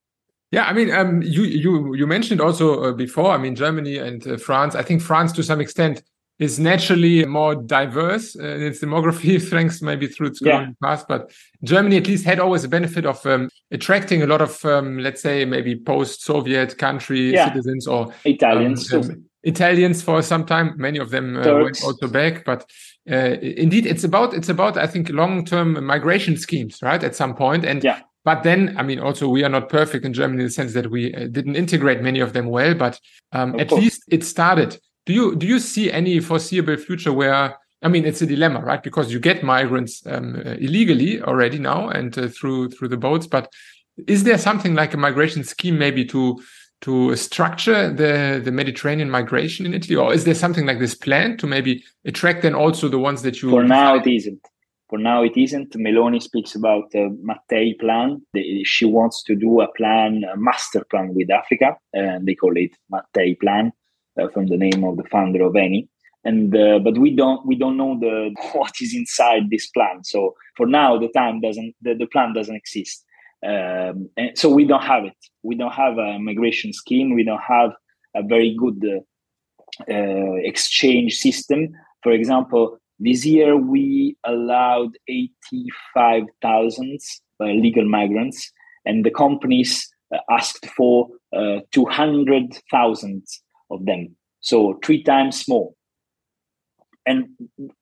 Yeah, 0.52 0.64
I 0.64 0.72
mean, 0.72 0.90
um, 0.92 1.22
you 1.22 1.42
you 1.42 1.94
you 1.94 2.06
mentioned 2.06 2.40
also 2.40 2.84
uh, 2.84 2.92
before. 2.92 3.32
I 3.32 3.38
mean, 3.38 3.56
Germany 3.56 3.98
and 3.98 4.26
uh, 4.26 4.36
France. 4.36 4.74
I 4.74 4.82
think 4.82 5.02
France, 5.02 5.32
to 5.32 5.42
some 5.42 5.60
extent, 5.60 6.02
is 6.38 6.58
naturally 6.58 7.24
more 7.24 7.54
diverse 7.54 8.36
uh, 8.36 8.42
in 8.42 8.62
its 8.62 8.80
demography, 8.80 9.42
thanks 9.50 9.80
maybe 9.80 10.06
through 10.06 10.28
its 10.28 10.40
yeah. 10.42 10.68
past. 10.82 11.08
But 11.08 11.32
Germany 11.64 11.96
at 11.96 12.06
least 12.06 12.24
had 12.24 12.40
always 12.40 12.64
a 12.64 12.68
benefit 12.68 13.06
of 13.06 13.24
um, 13.26 13.48
attracting 13.70 14.22
a 14.22 14.26
lot 14.26 14.42
of, 14.42 14.64
um, 14.64 14.98
let's 14.98 15.22
say, 15.22 15.44
maybe 15.44 15.76
post-Soviet 15.76 16.76
country 16.78 17.32
yeah. 17.32 17.48
citizens 17.48 17.86
or 17.86 18.12
Italians. 18.24 18.92
Um, 18.92 19.24
Italians 19.42 20.02
for 20.02 20.22
some 20.22 20.44
time. 20.44 20.74
Many 20.76 20.98
of 20.98 21.10
them 21.10 21.36
uh, 21.36 21.62
went 21.62 21.82
also 21.84 22.08
back, 22.08 22.44
but 22.44 22.68
uh, 23.08 23.36
indeed, 23.40 23.86
it's 23.86 24.02
about 24.02 24.34
it's 24.34 24.48
about 24.48 24.76
I 24.76 24.88
think 24.88 25.08
long-term 25.08 25.84
migration 25.86 26.36
schemes, 26.36 26.80
right? 26.82 27.02
At 27.02 27.14
some 27.14 27.34
point, 27.34 27.64
and 27.64 27.82
yeah. 27.84 28.00
But 28.26 28.42
then, 28.42 28.74
I 28.76 28.82
mean, 28.82 28.98
also 28.98 29.28
we 29.28 29.44
are 29.44 29.48
not 29.48 29.68
perfect 29.68 30.04
in 30.04 30.12
Germany 30.12 30.40
in 30.40 30.46
the 30.48 30.52
sense 30.52 30.72
that 30.72 30.90
we 30.90 31.14
uh, 31.14 31.28
didn't 31.28 31.54
integrate 31.54 32.02
many 32.02 32.18
of 32.18 32.32
them 32.32 32.46
well, 32.46 32.74
but 32.74 32.98
um, 33.30 33.58
at 33.60 33.68
course. 33.68 33.80
least 33.80 34.02
it 34.10 34.24
started. 34.24 34.76
Do 35.06 35.12
you 35.12 35.36
do 35.36 35.46
you 35.46 35.60
see 35.60 35.90
any 35.90 36.20
foreseeable 36.20 36.76
future 36.76 37.12
where 37.12 37.56
I 37.82 37.88
mean 37.88 38.04
it's 38.04 38.22
a 38.22 38.26
dilemma, 38.26 38.60
right? 38.60 38.82
Because 38.82 39.12
you 39.12 39.20
get 39.20 39.42
migrants 39.42 40.04
um, 40.06 40.34
uh, 40.44 40.54
illegally 40.54 41.22
already 41.22 41.58
now 41.58 41.88
and 41.88 42.16
uh, 42.18 42.28
through 42.28 42.70
through 42.70 42.88
the 42.88 42.96
boats, 42.96 43.26
but 43.26 43.52
is 44.06 44.24
there 44.24 44.38
something 44.38 44.74
like 44.74 44.92
a 44.94 44.96
migration 44.96 45.44
scheme 45.44 45.78
maybe 45.78 46.04
to 46.06 46.42
to 46.82 47.14
structure 47.14 47.88
the 47.88 48.40
the 48.44 48.50
Mediterranean 48.50 49.08
migration 49.08 49.64
in 49.64 49.74
Italy, 49.74 49.96
or 49.96 50.12
is 50.12 50.24
there 50.24 50.34
something 50.34 50.66
like 50.66 50.80
this 50.80 50.96
plan 50.96 51.36
to 51.38 51.46
maybe 51.46 51.84
attract 52.04 52.42
then 52.42 52.54
also 52.54 52.88
the 52.88 52.98
ones 52.98 53.22
that 53.22 53.40
you? 53.40 53.50
For 53.50 53.64
now, 53.64 53.94
it 53.94 54.06
isn't. 54.08 54.44
For 54.88 54.98
now, 54.98 55.22
it 55.22 55.36
isn't. 55.36 55.72
Meloni 55.72 56.22
speaks 56.22 56.54
about 56.54 56.90
the 56.92 57.16
Mattei 57.22 57.74
plan. 57.74 58.22
She 58.64 58.84
wants 58.84 59.22
to 59.24 59.34
do 59.34 59.60
a 59.60 59.72
plan, 59.72 60.22
a 60.32 60.36
master 60.36 60.84
plan 60.90 61.12
with 61.14 61.30
Africa, 61.30 61.76
and 61.92 62.26
they 62.26 62.34
call 62.34 62.56
it 62.56 62.70
Mattei 62.92 63.34
plan 63.34 63.66
uh, 63.68 63.70
from 64.32 64.46
the 64.46 64.56
name 64.56 64.84
of 64.84 64.96
the 64.96 65.04
founder 65.04 65.42
of 65.42 65.52
Eni. 65.52 65.88
And 66.24 66.56
uh, 66.56 66.80
but 66.80 66.98
we 66.98 67.14
don't 67.14 67.46
we 67.46 67.54
don't 67.54 67.76
know 67.76 67.98
the 67.98 68.34
what 68.52 68.72
is 68.80 68.94
inside 68.94 69.50
this 69.50 69.68
plan. 69.68 70.02
So 70.04 70.34
for 70.56 70.66
now, 70.66 70.98
the 70.98 71.08
time 71.08 71.40
doesn't 71.40 71.74
the, 71.82 71.94
the 71.94 72.06
plan 72.06 72.34
doesn't 72.34 72.56
exist. 72.56 73.04
Um, 73.46 74.08
and 74.16 74.36
so 74.36 74.48
we 74.48 74.64
don't 74.64 74.82
have 74.82 75.04
it. 75.04 75.16
We 75.42 75.54
don't 75.54 75.72
have 75.72 75.98
a 75.98 76.18
migration 76.18 76.72
scheme. 76.72 77.14
We 77.14 77.22
don't 77.22 77.42
have 77.46 77.72
a 78.14 78.22
very 78.22 78.56
good 78.58 78.82
uh, 78.84 79.92
uh, 79.92 80.34
exchange 80.42 81.14
system. 81.14 81.68
For 82.02 82.12
example, 82.12 82.78
this 82.98 83.26
year 83.26 83.56
we 83.56 84.16
allowed 84.24 84.92
85,000 85.08 86.98
uh, 87.38 87.44
legal 87.44 87.86
migrants, 87.86 88.50
and 88.86 89.04
the 89.04 89.10
companies 89.10 89.86
uh, 90.14 90.18
asked 90.30 90.66
for 90.76 91.08
uh, 91.36 91.60
200,000 91.72 93.22
of 93.70 93.84
them. 93.84 94.16
So 94.40 94.78
three 94.84 95.02
times 95.02 95.48
more. 95.48 95.72
And 97.06 97.28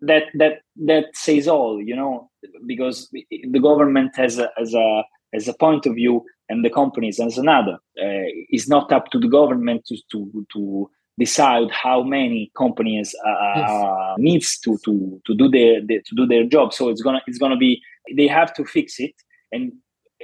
that 0.03 0.25
that 0.35 0.61
that 0.85 1.07
says 1.15 1.49
all, 1.49 1.81
you 1.81 1.97
know, 1.97 2.31
because 2.67 3.09
the 3.11 3.61
government 3.61 4.15
has 4.17 4.39
a, 4.39 4.51
has 4.59 4.75
a 4.75 5.05
as 5.35 5.49
a 5.49 5.55
point 5.55 5.87
of 5.87 5.95
view 5.95 6.25
and 6.49 6.65
the 6.65 6.71
companies 6.71 7.21
as 7.21 7.39
another. 7.39 7.75
Uh, 8.01 8.29
it's 8.51 8.69
not 8.69 8.93
up 8.93 9.11
to 9.11 9.19
the 9.19 9.29
government 9.29 9.85
to, 9.87 9.97
to, 10.13 10.47
to 10.53 10.91
decide 11.19 11.71
how 11.71 12.03
many 12.03 12.51
companies 12.57 13.15
uh, 13.27 13.53
yes. 13.57 13.71
uh, 13.71 14.15
needs 14.19 14.59
to, 14.61 14.79
to, 14.85 15.21
to 15.27 15.35
do 15.35 15.49
their, 15.49 15.81
their, 15.87 16.01
to 16.01 16.15
do 16.15 16.27
their 16.27 16.45
job. 16.45 16.73
So 16.73 16.89
it's 16.89 17.03
gonna 17.03 17.23
it's 17.27 17.39
gonna 17.39 17.57
be 17.57 17.81
they 18.17 18.27
have 18.27 18.53
to 18.55 18.65
fix 18.65 18.99
it, 18.99 19.15
and 19.53 19.73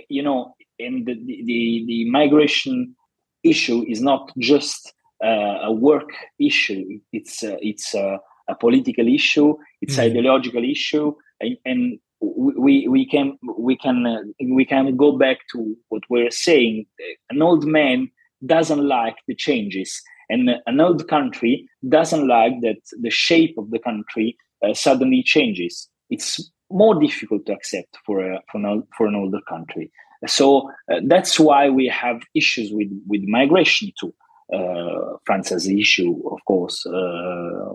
you 0.08 0.22
know, 0.22 0.54
and 0.78 1.06
the 1.06 1.14
the, 1.14 1.84
the 1.86 2.10
migration 2.10 2.94
issue 3.42 3.84
is 3.88 4.00
not 4.02 4.30
just 4.38 4.92
a 5.26 5.72
work 5.72 6.11
issue. 6.38 7.00
It's 7.12 7.42
uh, 7.42 7.56
it's 7.61 7.94
uh, 7.94 8.18
a 8.48 8.54
political 8.54 9.06
issue. 9.06 9.56
It's 9.80 9.94
mm-hmm. 9.94 10.11
ideological 10.11 10.64
issue, 10.64 11.14
and, 11.40 11.56
and 11.64 11.98
we 12.20 12.87
we 12.88 13.06
can 13.06 13.38
we 13.59 13.76
can 13.76 14.06
uh, 14.06 14.18
we 14.54 14.64
can 14.64 14.96
go 14.96 15.16
back 15.16 15.38
to 15.52 15.76
what 15.88 16.02
we're 16.11 16.30
saying 16.30 16.87
an 17.30 17.40
old 17.42 17.64
man 17.66 18.11
doesn't 18.46 18.87
like 18.87 19.16
the 19.26 19.35
changes 19.35 20.02
and 20.28 20.50
an 20.66 20.80
old 20.80 21.09
country 21.09 21.66
doesn't 21.88 22.28
like 22.28 22.52
that 22.61 22.80
the 23.00 23.11
shape 23.11 23.56
of 23.56 23.70
the 23.70 23.78
country 23.78 24.37
uh, 24.64 24.74
suddenly 24.74 25.22
changes 25.22 25.88
it's 26.11 26.50
more 26.70 27.00
difficult 27.00 27.44
to 27.46 27.52
accept 27.52 27.96
for 28.06 28.20
a, 28.20 28.40
for 28.50 28.59
an, 28.59 28.83
for 28.96 29.06
an 29.06 29.14
older 29.14 29.40
country 29.48 29.90
so 30.26 30.70
uh, 30.92 31.00
that's 31.06 31.40
why 31.40 31.70
we 31.70 31.87
have 31.87 32.20
issues 32.35 32.70
with 32.72 32.88
with 33.06 33.22
migration 33.22 33.90
too 33.98 34.14
uh, 34.52 35.16
france 35.24 35.48
has 35.50 35.64
the 35.64 35.80
issue 35.80 36.20
of 36.30 36.38
course 36.46 36.84
uh, 36.86 37.72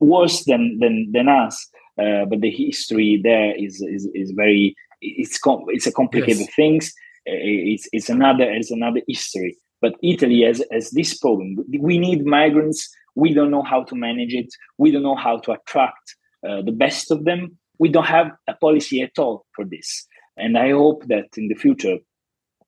worse 0.00 0.44
than 0.44 0.78
than 0.78 1.10
than 1.12 1.28
us 1.28 1.68
uh, 1.98 2.24
but 2.24 2.40
the 2.40 2.50
history 2.50 3.20
there 3.22 3.54
is 3.56 3.80
is, 3.80 4.08
is 4.14 4.32
very 4.32 4.74
it's 5.04 5.38
com- 5.38 5.64
it's 5.68 5.86
a 5.86 5.92
complicated 5.92 6.40
yes. 6.40 6.54
things. 6.54 6.92
It's 7.26 7.88
it's 7.92 8.08
another 8.08 8.50
it's 8.50 8.70
another 8.70 9.00
history. 9.06 9.56
But 9.80 9.94
Italy 10.02 10.42
has 10.42 10.62
has 10.72 10.90
this 10.90 11.16
problem. 11.16 11.56
We 11.78 11.98
need 11.98 12.24
migrants. 12.24 12.88
We 13.14 13.32
don't 13.32 13.50
know 13.50 13.62
how 13.62 13.84
to 13.84 13.94
manage 13.94 14.34
it. 14.34 14.52
We 14.78 14.90
don't 14.90 15.02
know 15.02 15.16
how 15.16 15.38
to 15.38 15.52
attract 15.52 16.16
uh, 16.48 16.62
the 16.62 16.72
best 16.72 17.10
of 17.10 17.24
them. 17.24 17.58
We 17.78 17.88
don't 17.88 18.06
have 18.06 18.32
a 18.48 18.54
policy 18.54 19.02
at 19.02 19.18
all 19.18 19.46
for 19.54 19.64
this. 19.64 20.06
And 20.36 20.58
I 20.58 20.70
hope 20.70 21.06
that 21.06 21.26
in 21.36 21.48
the 21.48 21.54
future 21.54 21.98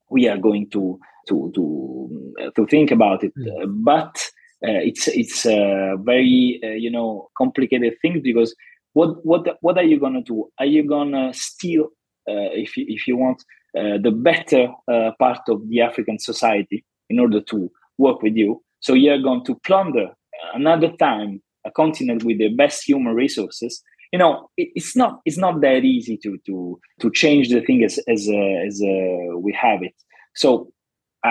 we 0.09 0.27
are 0.27 0.37
going 0.37 0.69
to 0.69 0.99
to 1.27 1.51
to 1.55 2.33
uh, 2.41 2.49
to 2.55 2.65
think 2.67 2.91
about 2.91 3.23
it. 3.23 3.33
Mm. 3.37 3.83
but 3.83 4.15
uh, 4.65 4.81
it's 4.81 5.07
it's 5.07 5.45
a 5.45 5.95
very 5.99 6.59
uh, 6.63 6.67
you 6.67 6.89
know 6.89 7.29
complicated 7.37 7.93
thing 8.01 8.21
because 8.23 8.55
what 8.93 9.23
what 9.25 9.57
what 9.61 9.77
are 9.77 9.83
you 9.83 9.99
gonna 9.99 10.23
do? 10.23 10.49
Are 10.59 10.65
you 10.65 10.87
gonna 10.87 11.33
steal, 11.33 11.85
uh, 12.27 12.49
if 12.53 12.75
you, 12.75 12.85
if 12.87 13.07
you 13.07 13.17
want, 13.17 13.43
uh, 13.77 13.97
the 14.01 14.11
better 14.11 14.69
uh, 14.91 15.11
part 15.19 15.41
of 15.49 15.67
the 15.69 15.81
African 15.81 16.17
society 16.17 16.83
in 17.09 17.19
order 17.19 17.41
to 17.41 17.71
work 17.97 18.23
with 18.23 18.35
you? 18.35 18.63
So 18.79 18.93
you're 18.93 19.21
going 19.21 19.43
to 19.45 19.55
plunder 19.63 20.09
another 20.53 20.91
time 20.97 21.41
a 21.65 21.71
continent 21.71 22.23
with 22.23 22.37
the 22.39 22.49
best 22.49 22.87
human 22.87 23.13
resources. 23.13 23.83
You 24.11 24.19
know, 24.19 24.49
it, 24.57 24.69
it's 24.73 24.95
not 24.95 25.19
it's 25.25 25.37
not 25.37 25.61
that 25.61 25.83
easy 25.83 26.17
to 26.23 26.37
to 26.47 26.79
to 27.01 27.11
change 27.11 27.49
the 27.49 27.61
thing 27.61 27.83
as 27.83 27.99
as 28.07 28.27
uh, 28.27 28.67
as 28.67 28.81
uh, 28.81 29.37
we 29.37 29.53
have 29.53 29.83
it. 29.83 29.93
So 30.33 30.71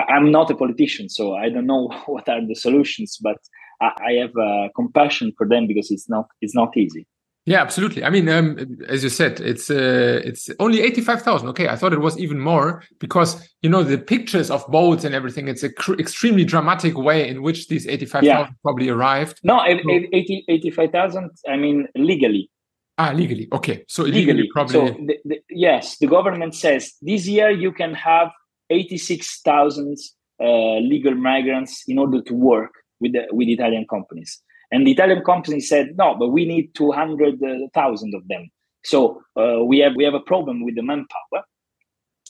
I, 0.09 0.17
am 0.17 0.31
not 0.31 0.51
a 0.51 0.55
politician, 0.55 1.09
so 1.09 1.35
I 1.35 1.49
don't 1.49 1.65
know 1.65 1.89
what 2.05 2.27
are 2.29 2.45
the 2.45 2.55
solutions, 2.55 3.17
but 3.21 3.37
I, 3.81 3.91
I 4.09 4.11
have 4.21 4.35
uh, 4.35 4.69
compassion 4.75 5.33
for 5.37 5.47
them 5.47 5.67
because 5.67 5.91
it's 5.91 6.09
not 6.09 6.27
it's 6.41 6.55
not 6.55 6.75
easy. 6.75 7.07
Yeah, 7.47 7.61
absolutely. 7.61 8.03
I 8.03 8.09
mean, 8.09 8.27
um, 8.27 8.77
as 8.89 9.03
you 9.05 9.09
said, 9.09 9.39
it's 9.39 9.71
uh, 9.71 10.19
it's 10.25 10.49
only 10.59 10.81
eighty 10.81 10.99
five 10.99 11.21
thousand. 11.21 11.47
Okay, 11.47 11.69
I 11.69 11.77
thought 11.77 11.93
it 11.93 12.01
was 12.01 12.19
even 12.19 12.41
more 12.41 12.83
because 12.99 13.49
you 13.61 13.69
know 13.69 13.83
the 13.83 13.97
pictures 13.97 14.51
of 14.51 14.67
boats 14.67 15.05
and 15.05 15.15
everything. 15.15 15.47
It's 15.47 15.63
a 15.63 15.69
extremely 15.97 16.43
dramatic 16.43 16.97
way 16.97 17.25
in 17.25 17.41
which 17.41 17.69
these 17.69 17.87
eighty 17.87 18.05
five 18.05 18.25
thousand 18.25 18.51
yeah. 18.51 18.61
probably 18.63 18.89
arrived. 18.89 19.39
No, 19.43 19.59
so, 19.59 19.63
80, 19.65 20.45
85,000, 20.49 21.31
I 21.47 21.55
mean 21.55 21.87
legally. 21.95 22.49
Ah, 22.97 23.13
legally. 23.15 23.47
Okay, 23.53 23.85
so 23.87 24.03
legally, 24.03 24.25
legally 24.25 24.49
probably. 24.51 24.73
So 24.73 24.85
the, 25.05 25.17
the, 25.23 25.41
yes, 25.49 25.99
the 25.99 26.07
government 26.07 26.53
says 26.53 26.95
this 27.01 27.27
year 27.27 27.49
you 27.49 27.71
can 27.71 27.93
have 27.93 28.29
eighty 28.69 28.97
six 28.97 29.41
thousand 29.41 29.97
uh, 30.39 30.77
legal 30.79 31.15
migrants 31.15 31.83
in 31.87 31.97
order 31.97 32.21
to 32.21 32.33
work 32.33 32.71
with 32.99 33.13
the, 33.13 33.25
with 33.31 33.47
Italian 33.47 33.85
companies. 33.89 34.41
And 34.71 34.85
the 34.85 34.91
Italian 34.91 35.23
company 35.23 35.59
said, 35.59 35.97
no, 35.97 36.15
but 36.15 36.29
we 36.29 36.45
need 36.45 36.75
200,000 36.75 38.13
of 38.13 38.27
them. 38.27 38.49
So 38.83 39.21
uh, 39.35 39.63
we 39.63 39.79
have 39.79 39.93
we 39.95 40.03
have 40.03 40.13
a 40.13 40.19
problem 40.19 40.63
with 40.63 40.75
the 40.75 40.83
manpower. 40.83 41.43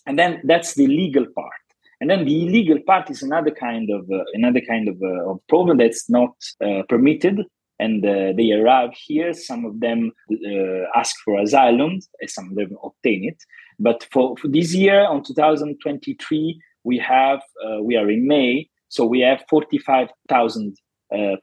And 0.06 0.18
then 0.18 0.42
that's 0.44 0.74
the 0.76 0.88
legal 0.88 1.26
part. 1.36 1.52
And 2.00 2.10
then 2.10 2.26
the 2.26 2.44
illegal 2.44 2.80
part 2.86 3.10
is 3.10 3.22
another 3.24 3.52
kind 3.52 3.90
of 3.90 4.10
uh, 4.12 4.24
another 4.34 4.62
kind 4.62 4.88
of, 4.88 4.96
uh, 5.02 5.32
of, 5.32 5.40
problem 5.48 5.78
that's 5.78 6.10
not 6.10 6.32
uh, 6.64 6.84
permitted. 6.88 7.44
And 7.80 8.04
uh, 8.04 8.34
they 8.36 8.52
arrive 8.54 8.92
here. 8.96 9.34
Some 9.34 9.66
of 9.66 9.80
them 9.80 10.12
uh, 10.32 10.84
ask 10.96 11.16
for 11.24 11.40
asylum, 11.40 12.00
some 12.26 12.50
of 12.50 12.56
them 12.56 12.76
obtain 12.84 13.26
it. 13.26 13.38
But 13.80 14.08
for, 14.12 14.36
for 14.38 14.48
this 14.48 14.74
year, 14.74 15.06
on 15.06 15.24
2023, 15.24 16.62
we 16.84 16.98
have 16.98 17.42
we 17.82 17.96
are 17.96 18.10
in 18.10 18.28
May, 18.28 18.70
so 18.90 19.06
we 19.06 19.20
have 19.22 19.44
45,000 19.50 20.78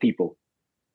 people 0.01 0.37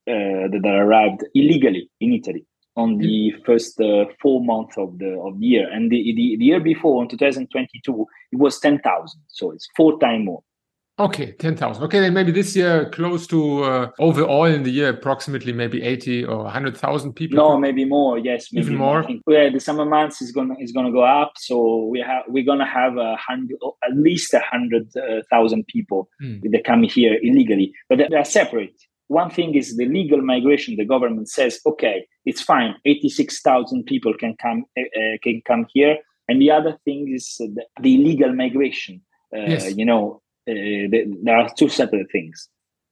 uh, 0.10 0.50
that 0.50 0.66
arrived 0.66 1.24
illegally 1.36 1.90
in 2.00 2.14
Italy 2.14 2.44
on 2.76 2.98
the 2.98 3.32
mm. 3.32 3.46
first 3.46 3.80
uh, 3.80 4.06
four 4.20 4.44
months 4.44 4.76
of 4.78 4.98
the 4.98 5.12
of 5.20 5.40
the 5.40 5.46
year, 5.46 5.70
and 5.72 5.92
the, 5.92 6.14
the, 6.16 6.38
the 6.38 6.46
year 6.46 6.60
before, 6.60 7.04
in 7.04 7.10
2022, 7.10 8.08
it 8.32 8.40
was 8.40 8.60
10,000. 8.60 9.22
So 9.28 9.52
it's 9.52 9.68
four 9.76 10.00
times 10.00 10.26
more. 10.26 10.42
Okay, 11.00 11.32
10,000. 11.32 11.82
Okay, 11.84 12.02
then 12.02 12.14
maybe 12.14 12.34
this 12.34 12.56
year 12.56 12.90
close 12.90 13.26
to 13.28 13.64
uh, 13.64 13.92
overall 14.00 14.44
in 14.44 14.64
the 14.64 14.70
year, 14.70 14.90
approximately 14.90 15.54
maybe 15.54 15.82
80 15.82 16.26
or 16.26 16.44
100,000 16.44 17.14
people. 17.14 17.38
No, 17.38 17.58
maybe 17.58 17.86
more. 17.86 18.18
Yes, 18.18 18.52
maybe 18.52 18.68
even 18.68 18.78
more. 18.78 19.04
more. 19.04 19.20
Yeah, 19.28 19.50
the 19.50 19.62
summer 19.62 19.86
months 19.86 20.22
is 20.22 20.34
gonna 20.34 20.56
is 20.60 20.74
gonna 20.74 20.92
go 20.92 21.04
up, 21.04 21.34
so 21.38 21.86
we 21.86 22.02
have 22.02 22.24
we're 22.28 22.44
gonna 22.44 22.68
have 22.68 22.98
a 22.98 23.16
hundred, 23.16 23.58
at 23.84 23.96
least 23.96 24.34
a 24.34 24.42
hundred 24.42 24.90
uh, 24.98 25.56
people 25.68 26.10
mm. 26.22 26.42
that 26.52 26.64
come 26.66 26.84
here 26.84 27.18
illegally, 27.24 27.72
but 27.88 27.98
they 27.98 28.18
are 28.18 28.26
separate 28.26 28.76
one 29.10 29.32
thing 29.32 29.56
is 29.56 29.76
the 29.76 29.88
legal 29.88 30.22
migration. 30.22 30.76
The 30.78 30.86
government 30.86 31.30
says, 31.30 31.60
okay, 31.66 32.06
it's 32.26 32.42
fine. 32.42 32.76
86,000 32.86 33.86
people 33.86 34.14
can 34.14 34.36
come, 34.40 34.66
uh, 34.78 35.18
can 35.24 35.42
come 35.48 35.66
here. 35.74 35.98
And 36.28 36.40
the 36.40 36.52
other 36.52 36.78
thing 36.86 37.12
is 37.12 37.36
the, 37.40 37.66
the 37.82 37.96
illegal 37.96 38.34
migration. 38.34 39.02
Uh, 39.36 39.42
yes. 39.48 39.76
You 39.76 39.84
know, 39.84 40.22
uh, 40.50 41.16
there 41.24 41.38
are 41.38 41.50
two 41.58 41.70
separate 41.70 42.12
things. 42.12 42.50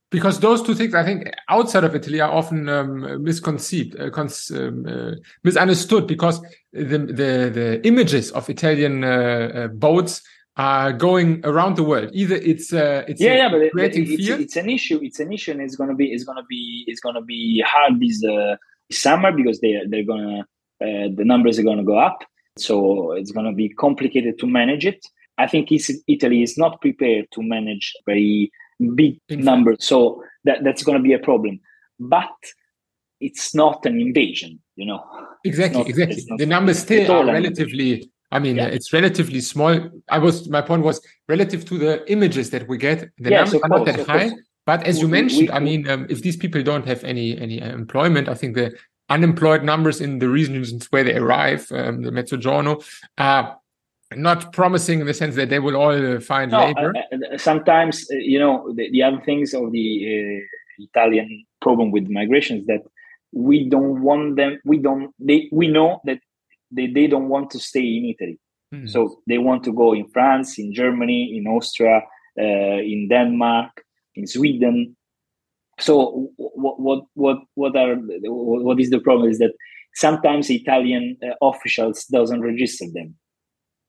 Because 0.10 0.40
those 0.40 0.62
two 0.62 0.74
things, 0.74 0.96
I 0.96 1.04
think, 1.04 1.30
outside 1.50 1.84
of 1.84 1.94
Italy 1.94 2.22
are 2.22 2.32
often 2.32 2.70
um, 2.70 3.24
misconceived, 3.24 4.00
uh, 4.00 4.10
um, 4.10 4.86
uh, 4.88 5.12
misunderstood. 5.44 6.08
Because 6.08 6.40
the 6.72 6.98
the, 6.98 7.52
the 7.54 7.82
images 7.84 8.32
of 8.32 8.50
Italian 8.50 9.04
uh, 9.04 9.68
boats 9.74 10.22
are 10.56 10.92
going 10.92 11.42
around 11.44 11.76
the 11.76 11.84
world. 11.84 12.10
Either 12.14 12.36
it's 12.36 12.74
uh, 12.74 13.04
it's 13.08 13.22
yeah, 13.22 13.36
yeah, 13.36 13.50
but 13.50 13.62
it, 13.62 13.72
it's. 13.76 14.30
It's 14.30 14.56
an 14.56 14.70
issue. 14.70 15.00
It's 15.04 15.20
an 15.20 15.32
issue, 15.32 15.52
and 15.52 15.62
it's 15.62 15.76
gonna 15.76 15.96
be 15.96 16.12
it's 16.14 16.24
gonna 16.24 16.46
be 16.50 16.86
it's 16.88 17.00
gonna 17.00 17.22
be 17.22 17.64
hard 17.66 18.00
this, 18.00 18.24
uh, 18.24 18.56
summer 18.92 19.32
because 19.32 19.60
they 19.60 19.82
they're 19.88 20.06
gonna 20.06 20.40
uh, 20.82 21.10
the 21.16 21.24
numbers 21.26 21.60
are 21.60 21.64
gonna 21.64 21.84
go 21.84 21.98
up. 21.98 22.24
So 22.58 23.12
it's 23.12 23.32
gonna 23.32 23.54
be 23.54 23.70
complicated 23.70 24.40
to 24.40 24.48
manage 24.48 24.86
it. 24.86 25.06
I 25.38 25.48
think 25.48 25.70
Italy 25.72 26.42
is 26.42 26.58
not 26.58 26.82
prepared 26.82 27.28
to 27.32 27.44
manage 27.44 27.94
very 28.06 28.52
big 28.96 29.20
numbers, 29.30 29.86
so 29.86 30.24
that, 30.46 30.64
that's 30.64 30.84
going 30.84 30.98
to 30.98 31.04
be 31.04 31.14
a 31.14 31.20
problem. 31.20 31.60
But 32.00 32.36
it's 33.20 33.56
not 33.56 33.86
an 33.86 34.00
invasion, 34.00 34.60
you 34.76 34.86
know. 34.86 35.04
Exactly, 35.44 35.80
not, 35.80 35.90
exactly. 35.90 36.24
The 36.38 36.46
numbers 36.46 36.80
still 36.80 37.12
are 37.12 37.26
relatively. 37.26 38.12
I 38.32 38.40
mean, 38.40 38.58
yeah. 38.58 38.66
it's 38.66 38.92
relatively 38.92 39.40
small. 39.40 39.90
I 40.10 40.20
was 40.20 40.50
my 40.50 40.62
point 40.62 40.84
was 40.84 41.02
relative 41.30 41.66
to 41.66 41.78
the 41.78 42.12
images 42.12 42.50
that 42.50 42.68
we 42.68 42.78
get. 42.78 43.10
The 43.18 43.30
yes, 43.30 43.52
numbers 43.52 43.62
are 43.64 43.70
not 43.70 43.86
that 43.86 44.08
high. 44.08 44.30
Course. 44.30 44.42
But 44.66 44.84
as 44.84 45.00
you 45.00 45.08
mentioned, 45.08 45.48
we, 45.48 45.52
I 45.52 45.60
mean, 45.60 45.88
um, 45.90 46.08
if 46.10 46.22
these 46.22 46.36
people 46.36 46.62
don't 46.62 46.86
have 46.86 47.04
any 47.04 47.38
any 47.38 47.60
employment, 47.60 48.28
I 48.28 48.34
think 48.34 48.56
the 48.56 48.78
unemployed 49.10 49.64
numbers 49.64 50.02
in 50.02 50.20
the 50.20 50.28
regions 50.28 50.88
where 50.92 51.04
they 51.04 51.16
arrive, 51.16 51.72
um, 51.72 52.02
the 52.02 52.12
Mezzogiorno, 52.12 52.84
are 53.18 53.58
not 54.16 54.54
promising 54.54 55.00
in 55.02 55.06
the 55.06 55.14
sense 55.14 55.36
that 55.36 55.50
they 55.50 55.60
will 55.60 55.76
all 55.76 56.16
uh, 56.16 56.20
find 56.20 56.52
no, 56.52 56.66
labor. 56.66 56.94
Uh, 56.96 57.34
uh, 57.34 57.38
sometimes, 57.38 58.06
you 58.10 58.40
know, 58.40 58.74
the, 58.74 58.90
the, 58.92 59.04
other 59.04 59.22
things 59.22 59.54
of 59.54 59.72
the 59.72 60.40
uh, 60.40 60.84
Italian 60.84 61.46
problem 61.62 61.92
with 61.92 62.10
migration 62.10 62.60
is 62.60 62.66
that 62.68 62.82
we 63.34 63.68
don't 63.70 64.02
want 64.02 64.38
them. 64.38 64.60
We 64.64 64.78
don't. 64.78 65.14
They. 65.20 65.50
We 65.52 65.68
know 65.68 66.02
that 66.06 66.20
they, 66.72 66.88
they 66.88 67.08
don't 67.08 67.30
want 67.30 67.52
to 67.52 67.60
stay 67.60 67.82
in 67.82 68.06
Italy. 68.06 68.40
Mm. 68.74 68.90
So 68.90 69.22
they 69.28 69.38
want 69.38 69.64
to 69.66 69.74
go 69.74 69.94
in 69.94 70.08
France, 70.10 70.58
in 70.58 70.74
Germany, 70.74 71.38
in 71.38 71.48
Austria, 71.48 72.02
uh, 72.40 72.42
in 72.42 73.08
Denmark, 73.10 73.84
in 74.16 74.28
Sweden. 74.28 74.96
So 75.80 76.30
what 76.38 76.80
what 76.80 77.04
what 77.14 77.38
what 77.56 77.76
are 77.76 77.96
what 77.96 78.80
is 78.80 78.90
the 78.90 79.00
problem 79.00 79.30
is 79.30 79.40
that 79.40 79.54
sometimes 79.94 80.50
Italian 80.50 81.18
uh, 81.24 81.34
officials 81.42 82.06
doesn't 82.06 82.42
register 82.42 82.86
them, 82.94 83.16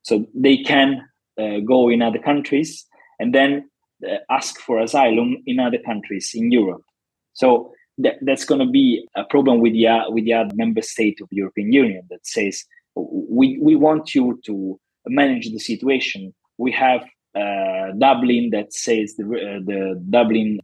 so 0.02 0.26
they 0.34 0.58
can 0.58 1.02
uh, 1.40 1.60
go 1.64 1.88
in 1.88 2.02
other 2.02 2.18
countries 2.18 2.86
and 3.18 3.34
then 3.34 3.68
uh, 4.08 4.16
ask 4.30 4.60
for 4.60 4.78
asylum 4.78 5.36
in 5.46 5.58
other 5.58 5.78
countries 5.78 6.30
in 6.34 6.50
Europe. 6.52 6.82
So 7.32 7.72
that, 7.98 8.14
that's 8.22 8.44
going 8.44 8.60
to 8.60 8.70
be 8.70 9.06
a 9.16 9.24
problem 9.24 9.60
with 9.60 9.72
the 9.72 9.86
with 10.08 10.24
the 10.24 10.34
other 10.34 10.54
member 10.54 10.82
state 10.82 11.20
of 11.20 11.28
the 11.30 11.36
European 11.36 11.72
Union 11.72 12.02
that 12.10 12.26
says 12.26 12.64
we 12.94 13.58
we 13.60 13.74
want 13.74 14.14
you 14.14 14.40
to 14.46 14.78
manage 15.06 15.50
the 15.50 15.58
situation. 15.58 16.34
We 16.58 16.72
have 16.72 17.02
uh, 17.34 17.92
Dublin 17.98 18.50
that 18.50 18.72
says 18.72 19.14
the 19.16 19.24
uh, 19.24 19.60
the 19.64 20.02
Dublin 20.10 20.60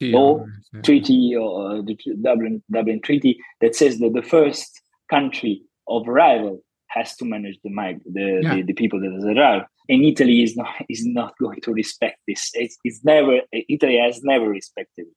law 0.00 0.44
treaty 0.82 1.36
or 1.36 1.78
uh, 1.78 1.82
the 1.82 1.96
Dublin 2.20 2.62
Dublin 2.70 3.00
treaty 3.00 3.38
that 3.60 3.74
says 3.74 3.98
that 3.98 4.12
the 4.14 4.22
first 4.22 4.80
country 5.10 5.62
of 5.88 6.08
arrival 6.08 6.62
has 6.92 7.16
to 7.16 7.24
manage 7.24 7.58
the 7.64 7.70
the, 8.06 8.40
yeah. 8.42 8.54
the, 8.56 8.62
the, 8.62 8.72
people 8.72 9.00
that 9.00 9.12
has 9.12 9.24
arrived. 9.24 9.66
And 9.88 10.04
Italy 10.04 10.42
is 10.42 10.56
not 10.56 10.68
is 10.88 11.04
not 11.04 11.34
going 11.38 11.60
to 11.62 11.72
respect 11.72 12.18
this. 12.28 12.50
It's, 12.54 12.76
it's 12.84 13.04
never 13.04 13.40
Italy 13.52 13.98
has 13.98 14.22
never 14.22 14.48
respected 14.48 15.06
it 15.06 15.16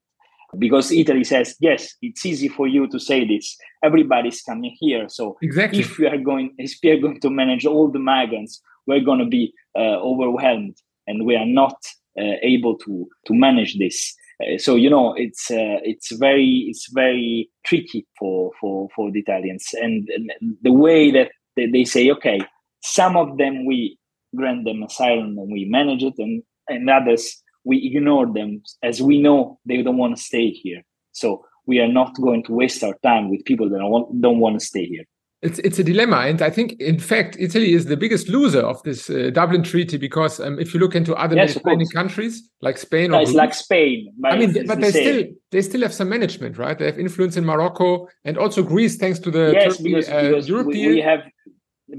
because 0.60 0.92
Italy 0.92 1.24
says 1.24 1.56
yes, 1.60 1.94
it's 2.02 2.26
easy 2.26 2.48
for 2.48 2.68
you 2.68 2.88
to 2.88 3.00
say 3.00 3.26
this. 3.26 3.58
Everybody's 3.84 4.42
coming 4.42 4.76
here, 4.80 5.08
so 5.10 5.38
exactly. 5.42 5.80
if 5.80 5.98
we 5.98 6.08
are 6.08 6.18
going, 6.18 6.54
if 6.58 6.78
we 6.84 6.90
are 6.92 7.00
going 7.00 7.20
to 7.22 7.30
manage 7.30 7.66
all 7.66 7.90
the 7.90 8.00
migrants, 8.00 8.62
we're 8.88 9.02
going 9.02 9.20
to 9.20 9.26
be 9.26 9.54
uh, 9.78 10.00
overwhelmed, 10.00 10.78
and 11.08 11.26
we 11.26 11.36
are 11.36 11.46
not 11.46 11.78
uh, 12.20 12.36
able 12.42 12.78
to 12.80 13.08
to 13.28 13.34
manage 13.34 13.78
this. 13.78 14.14
Uh, 14.42 14.58
so 14.58 14.76
you 14.76 14.90
know, 14.90 15.14
it's 15.14 15.52
uh, 15.52 15.80
it's 15.84 16.12
very 16.16 16.66
it's 16.70 16.90
very 16.92 17.50
tricky 17.64 18.06
for 18.18 18.52
for 18.60 18.90
for 18.96 19.12
the 19.12 19.20
Italians, 19.20 19.70
and, 19.74 20.08
and 20.10 20.58
the 20.62 20.72
way 20.72 21.12
that 21.12 21.32
they, 21.56 21.68
they 21.68 21.86
say, 21.86 22.12
okay, 22.12 22.40
some 22.82 23.18
of 23.18 23.38
them 23.38 23.66
we 23.66 23.98
grant 24.36 24.66
them 24.66 24.84
asylum 24.84 25.38
and 25.38 25.52
we 25.52 25.66
manage 25.66 26.04
it, 26.04 26.14
and 26.18 26.44
and 26.68 26.90
others 26.90 27.42
we 27.64 27.86
ignore 27.86 28.32
them 28.32 28.62
as 28.84 29.02
we 29.02 29.20
know 29.20 29.60
they 29.66 29.82
don't 29.82 29.98
want 29.98 30.16
to 30.16 30.22
stay 30.22 30.50
here. 30.52 30.84
So 31.12 31.46
we 31.66 31.80
are 31.80 31.88
not 31.88 32.16
going 32.16 32.44
to 32.44 32.54
waste 32.54 32.84
our 32.84 32.96
time 33.04 33.30
with 33.30 33.46
people 33.46 33.70
that 33.70 33.80
don't 33.80 33.90
want, 33.90 34.22
don't 34.22 34.40
want 34.40 34.60
to 34.60 34.66
stay 34.66 34.86
here. 34.86 35.06
It's 35.46 35.60
it's 35.60 35.78
a 35.78 35.84
dilemma, 35.84 36.18
and 36.30 36.42
I 36.42 36.50
think, 36.50 36.74
in 36.80 36.98
fact, 36.98 37.38
Italy 37.40 37.74
is 37.74 37.86
the 37.86 37.96
biggest 37.96 38.30
loser 38.30 38.62
of 38.62 38.82
this 38.82 39.10
uh, 39.10 39.30
Dublin 39.32 39.62
Treaty 39.62 39.98
because 39.98 40.40
um, 40.40 40.60
if 40.60 40.74
you 40.74 40.80
look 40.80 40.96
into 40.96 41.14
other 41.14 41.36
yes, 41.36 41.56
Mediterranean 41.56 41.90
countries 41.90 42.50
like 42.62 42.78
Spain, 42.80 43.14
or 43.14 43.22
it's 43.22 43.30
Greece, 43.30 43.38
like 43.38 43.54
Spain. 43.54 44.14
I 44.26 44.38
mean, 44.38 44.66
but 44.66 44.82
they 44.82 44.90
still 44.90 45.24
they 45.52 45.62
still 45.62 45.82
have 45.82 45.94
some 45.94 46.10
management, 46.10 46.58
right? 46.58 46.78
They 46.78 46.88
have 46.88 47.00
influence 47.00 47.38
in 47.38 47.46
Morocco 47.46 48.08
and 48.24 48.40
also 48.40 48.64
Greece, 48.64 48.98
thanks 48.98 49.20
to 49.20 49.30
the 49.30 49.52
yes, 49.54 49.78
Turkey, 49.78 49.84
because, 49.84 50.10
uh, 50.10 50.22
because 50.24 50.50
European. 50.50 50.88
We, 50.88 50.96
we, 50.96 51.02
have 51.02 51.22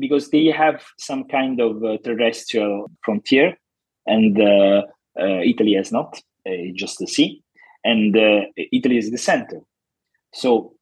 because 0.00 0.30
they 0.30 0.46
have 0.46 0.84
some 0.98 1.24
kind 1.28 1.60
of 1.60 1.84
uh, 1.84 1.98
terrestrial 2.02 2.90
frontier, 3.04 3.56
and 4.06 4.40
uh, 4.40 4.82
uh, 5.20 5.40
Italy 5.44 5.74
has 5.74 5.92
not, 5.92 6.20
uh, 6.48 6.72
just 6.74 6.98
the 6.98 7.06
sea, 7.06 7.42
and 7.84 8.16
uh, 8.16 8.40
Italy 8.72 8.98
is 8.98 9.10
the 9.10 9.18
center. 9.18 9.60
So 10.34 10.75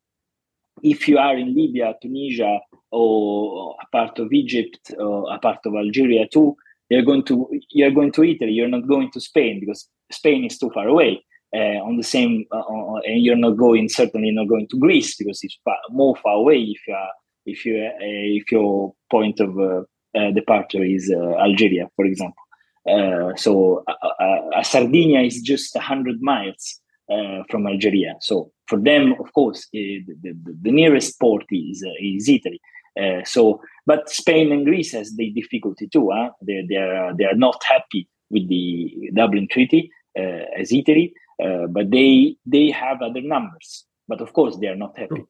if 0.82 1.08
you 1.08 1.18
are 1.18 1.36
in 1.36 1.54
Libya, 1.54 1.94
Tunisia, 2.00 2.60
or 2.90 3.76
a 3.82 3.86
part 3.96 4.18
of 4.18 4.32
Egypt, 4.32 4.92
or 4.98 5.32
a 5.32 5.38
part 5.38 5.58
of 5.64 5.74
Algeria 5.74 6.26
too, 6.32 6.56
you're 6.88 7.02
going 7.02 7.24
to 7.24 7.48
you're 7.70 7.90
going 7.90 8.12
to 8.12 8.24
Italy. 8.24 8.52
You're 8.52 8.68
not 8.68 8.86
going 8.86 9.10
to 9.12 9.20
Spain 9.20 9.60
because 9.60 9.88
Spain 10.12 10.44
is 10.44 10.58
too 10.58 10.70
far 10.72 10.88
away. 10.88 11.24
Uh, 11.54 11.78
on 11.86 11.96
the 11.96 12.02
same, 12.02 12.44
uh, 12.50 12.94
and 13.04 13.22
you're 13.22 13.36
not 13.36 13.56
going 13.56 13.88
certainly 13.88 14.32
not 14.32 14.48
going 14.48 14.66
to 14.68 14.76
Greece 14.76 15.14
because 15.16 15.38
it's 15.44 15.56
far, 15.64 15.76
more 15.90 16.16
far 16.16 16.34
away. 16.34 16.58
If 16.58 16.80
you 16.88 16.94
are, 16.94 17.10
if 17.46 17.64
you 17.64 17.76
uh, 17.76 17.90
if 18.00 18.50
your 18.50 18.92
point 19.10 19.38
of 19.38 19.86
departure 20.34 20.84
is 20.84 21.12
Algeria, 21.12 21.88
for 21.94 22.04
example. 22.06 22.42
Uh, 22.88 23.34
so 23.36 23.82
uh, 23.88 24.62
Sardinia 24.62 25.20
is 25.20 25.40
just 25.40 25.74
100 25.74 26.20
miles 26.20 26.80
uh, 27.10 27.42
from 27.50 27.66
Algeria. 27.66 28.14
So 28.20 28.52
for 28.66 28.78
them, 28.78 29.14
of 29.20 29.32
course, 29.32 29.66
uh, 29.74 30.00
the, 30.06 30.14
the, 30.22 30.56
the 30.62 30.72
nearest 30.72 31.20
port 31.20 31.44
is, 31.50 31.84
uh, 31.86 31.92
is 32.00 32.28
Italy. 32.28 32.60
Uh, 33.00 33.24
so, 33.24 33.60
but 33.86 34.08
Spain 34.08 34.52
and 34.52 34.64
Greece 34.64 34.92
has 34.92 35.14
the 35.16 35.30
difficulty 35.30 35.88
too. 35.88 36.10
Huh? 36.12 36.30
They, 36.40 36.64
they, 36.68 36.76
are, 36.76 37.14
they 37.16 37.24
are 37.24 37.34
not 37.34 37.62
happy 37.64 38.08
with 38.30 38.48
the 38.48 39.10
Dublin 39.14 39.48
Treaty 39.50 39.90
as 40.16 40.72
Italy, 40.72 41.12
but 41.38 41.90
they, 41.90 42.36
they 42.46 42.70
have 42.70 43.02
other 43.02 43.20
numbers. 43.20 43.84
But 44.06 44.20
of 44.20 44.32
course, 44.32 44.56
they 44.58 44.68
are 44.68 44.76
not 44.76 44.96
happy. 44.96 45.24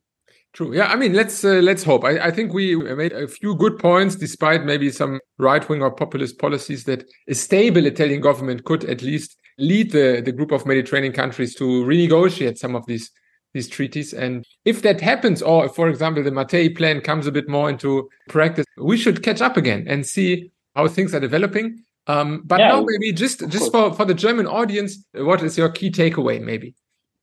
True. 0.52 0.72
Yeah. 0.72 0.86
I 0.86 0.94
mean, 0.94 1.14
let's 1.14 1.44
uh, 1.44 1.60
let's 1.64 1.82
hope. 1.82 2.04
I, 2.04 2.26
I 2.26 2.30
think 2.30 2.52
we 2.52 2.76
made 2.76 3.12
a 3.12 3.26
few 3.26 3.56
good 3.56 3.76
points, 3.78 4.14
despite 4.14 4.64
maybe 4.64 4.90
some 4.90 5.18
right 5.38 5.68
wing 5.68 5.82
or 5.82 5.90
populist 5.90 6.38
policies. 6.38 6.84
That 6.84 7.04
a 7.28 7.34
stable 7.34 7.86
Italian 7.86 8.20
government 8.20 8.64
could 8.64 8.84
at 8.84 9.02
least 9.02 9.36
lead 9.58 9.92
the 9.92 10.22
the 10.24 10.32
group 10.32 10.52
of 10.52 10.66
Mediterranean 10.66 11.12
countries 11.12 11.54
to 11.56 11.64
renegotiate 11.84 12.58
some 12.58 12.74
of 12.74 12.86
these 12.86 13.10
these 13.52 13.68
treaties. 13.68 14.12
And 14.12 14.44
if 14.64 14.82
that 14.82 15.00
happens, 15.00 15.40
or 15.40 15.66
if, 15.66 15.74
for 15.74 15.88
example, 15.88 16.22
the 16.22 16.32
Mattei 16.32 16.68
plan 16.68 17.00
comes 17.00 17.26
a 17.26 17.32
bit 17.32 17.48
more 17.48 17.70
into 17.70 18.08
practice, 18.28 18.66
we 18.76 18.96
should 18.96 19.22
catch 19.22 19.40
up 19.40 19.56
again 19.56 19.86
and 19.88 20.04
see 20.04 20.50
how 20.74 20.88
things 20.88 21.14
are 21.14 21.20
developing. 21.20 21.78
Um, 22.06 22.42
but 22.44 22.60
yeah, 22.60 22.68
now 22.68 22.84
maybe 22.86 23.12
just 23.12 23.48
just 23.48 23.72
for 23.72 23.94
for 23.94 24.04
the 24.04 24.14
German 24.14 24.46
audience, 24.46 25.02
what 25.14 25.42
is 25.42 25.56
your 25.56 25.70
key 25.70 25.90
takeaway? 25.90 26.42
Maybe. 26.42 26.74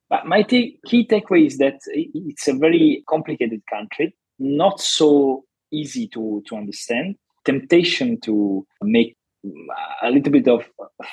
But 0.09 0.25
my 0.25 0.41
t- 0.41 0.77
key 0.85 1.07
takeaway 1.07 1.45
is 1.45 1.57
that 1.59 1.79
it's 1.87 2.47
a 2.47 2.53
very 2.53 3.01
complicated 3.07 3.61
country, 3.69 4.13
not 4.39 4.81
so 4.81 5.45
easy 5.71 6.07
to, 6.09 6.43
to 6.47 6.55
understand. 6.57 7.15
Temptation 7.45 8.19
to 8.21 8.67
make 8.81 9.15
a 10.03 10.09
little 10.11 10.31
bit 10.31 10.47
of 10.47 10.63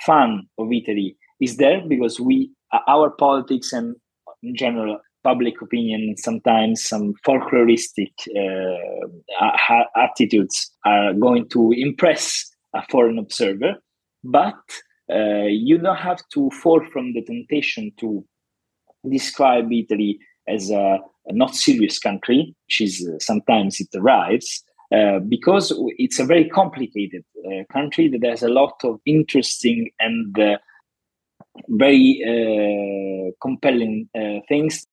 fun 0.05 0.43
of 0.59 0.73
Italy 0.73 1.17
is 1.41 1.57
there 1.57 1.81
because 1.89 2.21
we, 2.21 2.51
our 2.87 3.11
politics 3.11 3.73
and 3.73 3.97
in 4.43 4.55
general 4.55 4.99
public 5.25 5.61
opinion, 5.61 6.15
sometimes 6.17 6.83
some 6.83 7.15
folkloristic 7.27 8.13
uh, 8.37 9.83
attitudes 9.97 10.71
are 10.85 11.13
going 11.15 11.49
to 11.49 11.73
impress 11.73 12.45
a 12.75 12.83
foreign 12.91 13.19
observer, 13.19 13.75
but 14.25 14.55
uh, 15.13 15.47
you 15.49 15.79
don't 15.79 15.97
have 15.97 16.21
to 16.33 16.51
fall 16.51 16.81
from 16.93 17.15
the 17.15 17.23
temptation 17.25 17.91
to 17.99 18.25
describe 19.11 19.73
Italy 19.73 20.19
as 20.47 20.71
a, 20.71 20.99
a 21.27 21.33
not 21.33 21.55
serious 21.55 21.99
country, 21.99 22.55
which 22.67 22.81
is 22.81 23.09
uh, 23.09 23.19
sometimes 23.19 23.81
it 23.81 23.89
arrives, 23.97 24.63
uh, 24.95 25.19
because 25.21 25.73
it's 25.99 26.19
a 26.19 26.25
very 26.25 26.49
complicated 26.49 27.25
uh, 27.47 27.65
country 27.73 28.09
that 28.09 28.25
has 28.25 28.43
a 28.43 28.49
lot 28.49 28.75
of 28.85 29.01
interesting 29.05 29.91
and 30.01 30.39
uh, 30.39 30.57
very 31.69 32.23
uh, 32.25 33.31
compelling 33.43 34.09
uh, 34.15 34.41
things. 34.49 34.87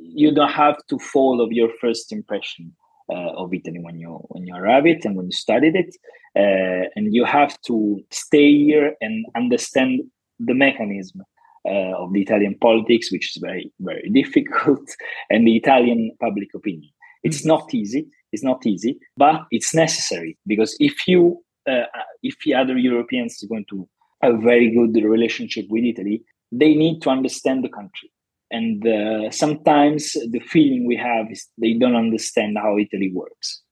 You 0.00 0.34
don't 0.34 0.50
have 0.50 0.76
to 0.88 0.98
fall 0.98 1.40
of 1.40 1.52
your 1.52 1.70
first 1.80 2.12
impression 2.12 2.74
of 3.10 3.54
Italy 3.54 3.78
when 3.80 3.98
you 3.98 4.20
when 4.28 4.46
you 4.46 4.54
arrive 4.54 4.84
it 4.84 5.02
and 5.06 5.16
when 5.16 5.26
you 5.26 5.32
studied 5.32 5.74
it, 5.74 5.96
and 6.34 7.14
you 7.14 7.24
have 7.24 7.58
to 7.62 8.04
stay 8.10 8.52
here 8.64 8.96
and 9.00 9.24
understand 9.34 10.02
the 10.38 10.52
mechanism 10.52 11.22
uh, 11.68 11.94
of 12.02 12.12
the 12.12 12.22
Italian 12.22 12.56
politics, 12.60 13.12
which 13.12 13.36
is 13.36 13.42
very, 13.42 13.72
very 13.80 14.08
difficult, 14.14 14.88
and 15.30 15.46
the 15.46 15.56
Italian 15.56 16.12
public 16.20 16.54
opinion. 16.54 16.90
It's 17.22 17.40
mm-hmm. 17.40 17.48
not 17.48 17.74
easy. 17.74 18.06
It's 18.32 18.44
not 18.44 18.66
easy, 18.66 18.98
but 19.16 19.42
it's 19.50 19.74
necessary 19.74 20.36
because 20.46 20.76
if 20.80 21.08
you 21.08 21.42
uh, 21.68 21.84
if 22.22 22.36
the 22.44 22.54
other 22.54 22.76
Europeans 22.76 23.42
are 23.42 23.48
going 23.48 23.66
to 23.70 23.88
have 24.22 24.34
a 24.34 24.38
very 24.38 24.70
good 24.74 24.94
relationship 25.02 25.66
with 25.68 25.84
Italy, 25.84 26.24
they 26.50 26.74
need 26.74 27.02
to 27.02 27.10
understand 27.10 27.64
the 27.64 27.68
country. 27.68 28.10
And 28.50 28.86
uh, 28.86 29.30
sometimes 29.30 30.12
the 30.12 30.40
feeling 30.40 30.86
we 30.86 30.96
have 30.96 31.30
is 31.30 31.46
they 31.58 31.74
don't 31.74 31.96
understand 31.96 32.56
how 32.56 32.78
Italy 32.78 33.12
works. 33.12 33.62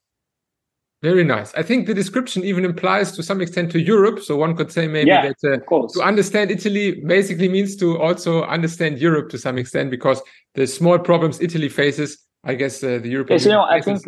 Very 1.02 1.24
nice. 1.24 1.54
I 1.54 1.62
think 1.62 1.86
the 1.86 1.94
description 1.94 2.42
even 2.42 2.64
implies 2.64 3.12
to 3.12 3.22
some 3.22 3.40
extent 3.40 3.70
to 3.72 3.80
Europe. 3.80 4.20
So 4.20 4.36
one 4.36 4.56
could 4.56 4.72
say 4.72 4.88
maybe 4.88 5.10
yeah, 5.10 5.30
that 5.40 5.62
uh, 5.70 5.86
to 5.88 6.02
understand 6.02 6.50
Italy 6.50 7.02
basically 7.06 7.48
means 7.48 7.76
to 7.76 7.98
also 7.98 8.44
understand 8.44 8.98
Europe 8.98 9.28
to 9.30 9.38
some 9.38 9.58
extent 9.58 9.90
because 9.90 10.22
the 10.54 10.66
small 10.66 10.98
problems 10.98 11.40
Italy 11.40 11.68
faces, 11.68 12.18
I 12.46 12.54
guess 12.54 12.82
uh, 12.82 12.98
the 13.02 13.08
European 13.08 13.34
yes, 13.34 13.44
you 13.44 13.52
know, 13.52 13.62
I 13.62 13.80
think 13.80 14.06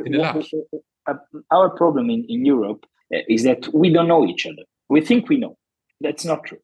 uh, 1.09 1.15
our 1.51 1.71
problem 1.71 2.09
in, 2.09 2.25
in 2.29 2.47
Europe 2.47 2.87
uh, 3.13 3.19
is 3.29 3.43
that 3.43 3.69
we 3.75 3.91
don't 3.91 4.07
know 4.07 4.25
each 4.25 4.47
other. 4.47 4.63
We 4.89 5.01
think 5.01 5.29
we 5.29 5.39
know. 5.39 5.57
That's 6.01 6.25
not 6.25 6.45
true. 6.45 6.59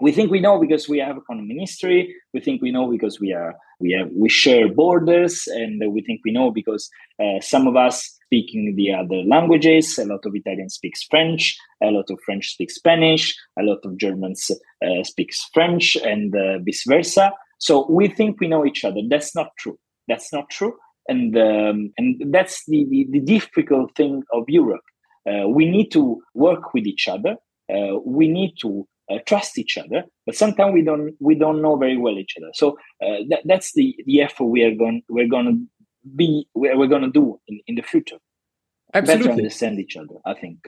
We 0.00 0.12
think 0.12 0.30
we 0.30 0.40
know 0.40 0.60
because 0.60 0.88
we 0.88 0.98
have 0.98 1.16
a 1.16 1.20
common 1.20 1.48
ministry. 1.48 2.14
We 2.32 2.40
think 2.40 2.62
we 2.62 2.70
know 2.70 2.88
because 2.88 3.18
we 3.20 3.32
are 3.32 3.54
we 3.80 3.90
have 3.92 4.08
we 4.16 4.28
share 4.28 4.72
borders. 4.72 5.48
And 5.48 5.82
we 5.92 6.00
think 6.00 6.20
we 6.24 6.32
know 6.32 6.52
because 6.52 6.88
uh, 7.18 7.40
some 7.40 7.66
of 7.66 7.74
us 7.76 8.08
speaking 8.26 8.76
the 8.76 8.94
other 8.94 9.22
languages. 9.26 9.98
A 9.98 10.04
lot 10.04 10.24
of 10.24 10.32
italian 10.34 10.70
speaks 10.70 11.02
french. 11.02 11.58
A 11.82 11.90
lot 11.90 12.08
of 12.08 12.18
french 12.24 12.52
speaks 12.52 12.76
spanish. 12.76 13.36
A 13.58 13.62
lot 13.62 13.80
of 13.84 13.98
germans 13.98 14.50
uh, 14.50 15.02
speaks 15.02 15.50
french 15.52 15.96
and 15.96 16.34
uh, 16.34 16.60
vice 16.64 16.84
versa. 16.86 17.32
So 17.58 17.90
we 17.90 18.08
think 18.08 18.40
we 18.40 18.48
know 18.48 18.64
each 18.64 18.84
other. 18.84 19.00
That's 19.06 19.34
not 19.34 19.48
true. 19.58 19.76
That's 20.08 20.32
not 20.32 20.48
true 20.48 20.74
and 21.10 21.36
um, 21.36 21.92
and 21.98 22.08
that's 22.34 22.56
the, 22.66 22.80
the, 22.92 23.00
the 23.10 23.20
difficult 23.20 23.88
thing 23.96 24.22
of 24.32 24.44
europe. 24.48 24.86
Uh, 25.30 25.46
we 25.48 25.64
need 25.66 25.88
to 25.90 26.22
work 26.34 26.72
with 26.74 26.86
each 26.86 27.06
other. 27.14 27.36
Uh, 27.72 27.94
we 28.04 28.26
need 28.26 28.52
to 28.62 28.88
uh, 29.10 29.18
trust 29.26 29.58
each 29.58 29.76
other 29.76 30.00
but 30.26 30.34
sometimes 30.34 30.72
we 30.72 30.82
don't 30.82 31.14
we 31.20 31.34
don't 31.34 31.60
know 31.60 31.76
very 31.76 31.98
well 32.04 32.16
each 32.18 32.34
other. 32.38 32.50
So 32.54 32.66
uh, 33.04 33.20
that, 33.30 33.42
that's 33.44 33.72
the 33.74 33.86
the 34.06 34.22
effort 34.22 34.44
we 34.44 34.62
are 34.62 34.74
going 34.82 35.02
we're 35.08 35.32
going 35.36 35.48
to 35.52 35.56
be 36.20 36.28
we're 36.54 36.92
going 36.94 37.06
to 37.10 37.14
do 37.22 37.38
in, 37.48 37.60
in 37.66 37.74
the 37.74 37.82
future. 37.82 38.20
Absolutely. 38.94 39.26
better 39.26 39.36
understand 39.38 39.78
each 39.78 39.96
other 39.96 40.16
i 40.24 40.34
think 40.34 40.58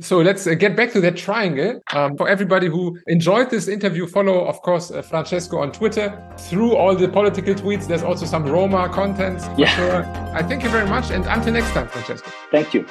so 0.00 0.18
let's 0.18 0.46
uh, 0.46 0.54
get 0.54 0.76
back 0.76 0.92
to 0.92 1.00
that 1.00 1.16
triangle. 1.16 1.80
Um, 1.92 2.16
for 2.16 2.28
everybody 2.28 2.68
who 2.68 2.98
enjoyed 3.06 3.50
this 3.50 3.68
interview, 3.68 4.06
follow, 4.06 4.46
of 4.46 4.60
course, 4.62 4.90
uh, 4.90 5.02
Francesco 5.02 5.58
on 5.58 5.72
Twitter. 5.72 6.06
Through 6.38 6.76
all 6.76 6.94
the 6.96 7.08
political 7.08 7.54
tweets, 7.54 7.86
there's 7.86 8.02
also 8.02 8.26
some 8.26 8.44
Roma 8.44 8.88
content. 8.88 9.40
Yeah. 9.58 9.68
Sure. 9.76 10.04
I 10.34 10.42
thank 10.42 10.62
you 10.62 10.70
very 10.70 10.88
much. 10.88 11.10
And 11.10 11.26
until 11.26 11.52
next 11.52 11.72
time, 11.72 11.88
Francesco. 11.88 12.30
Thank 12.50 12.74
you. 12.74 12.86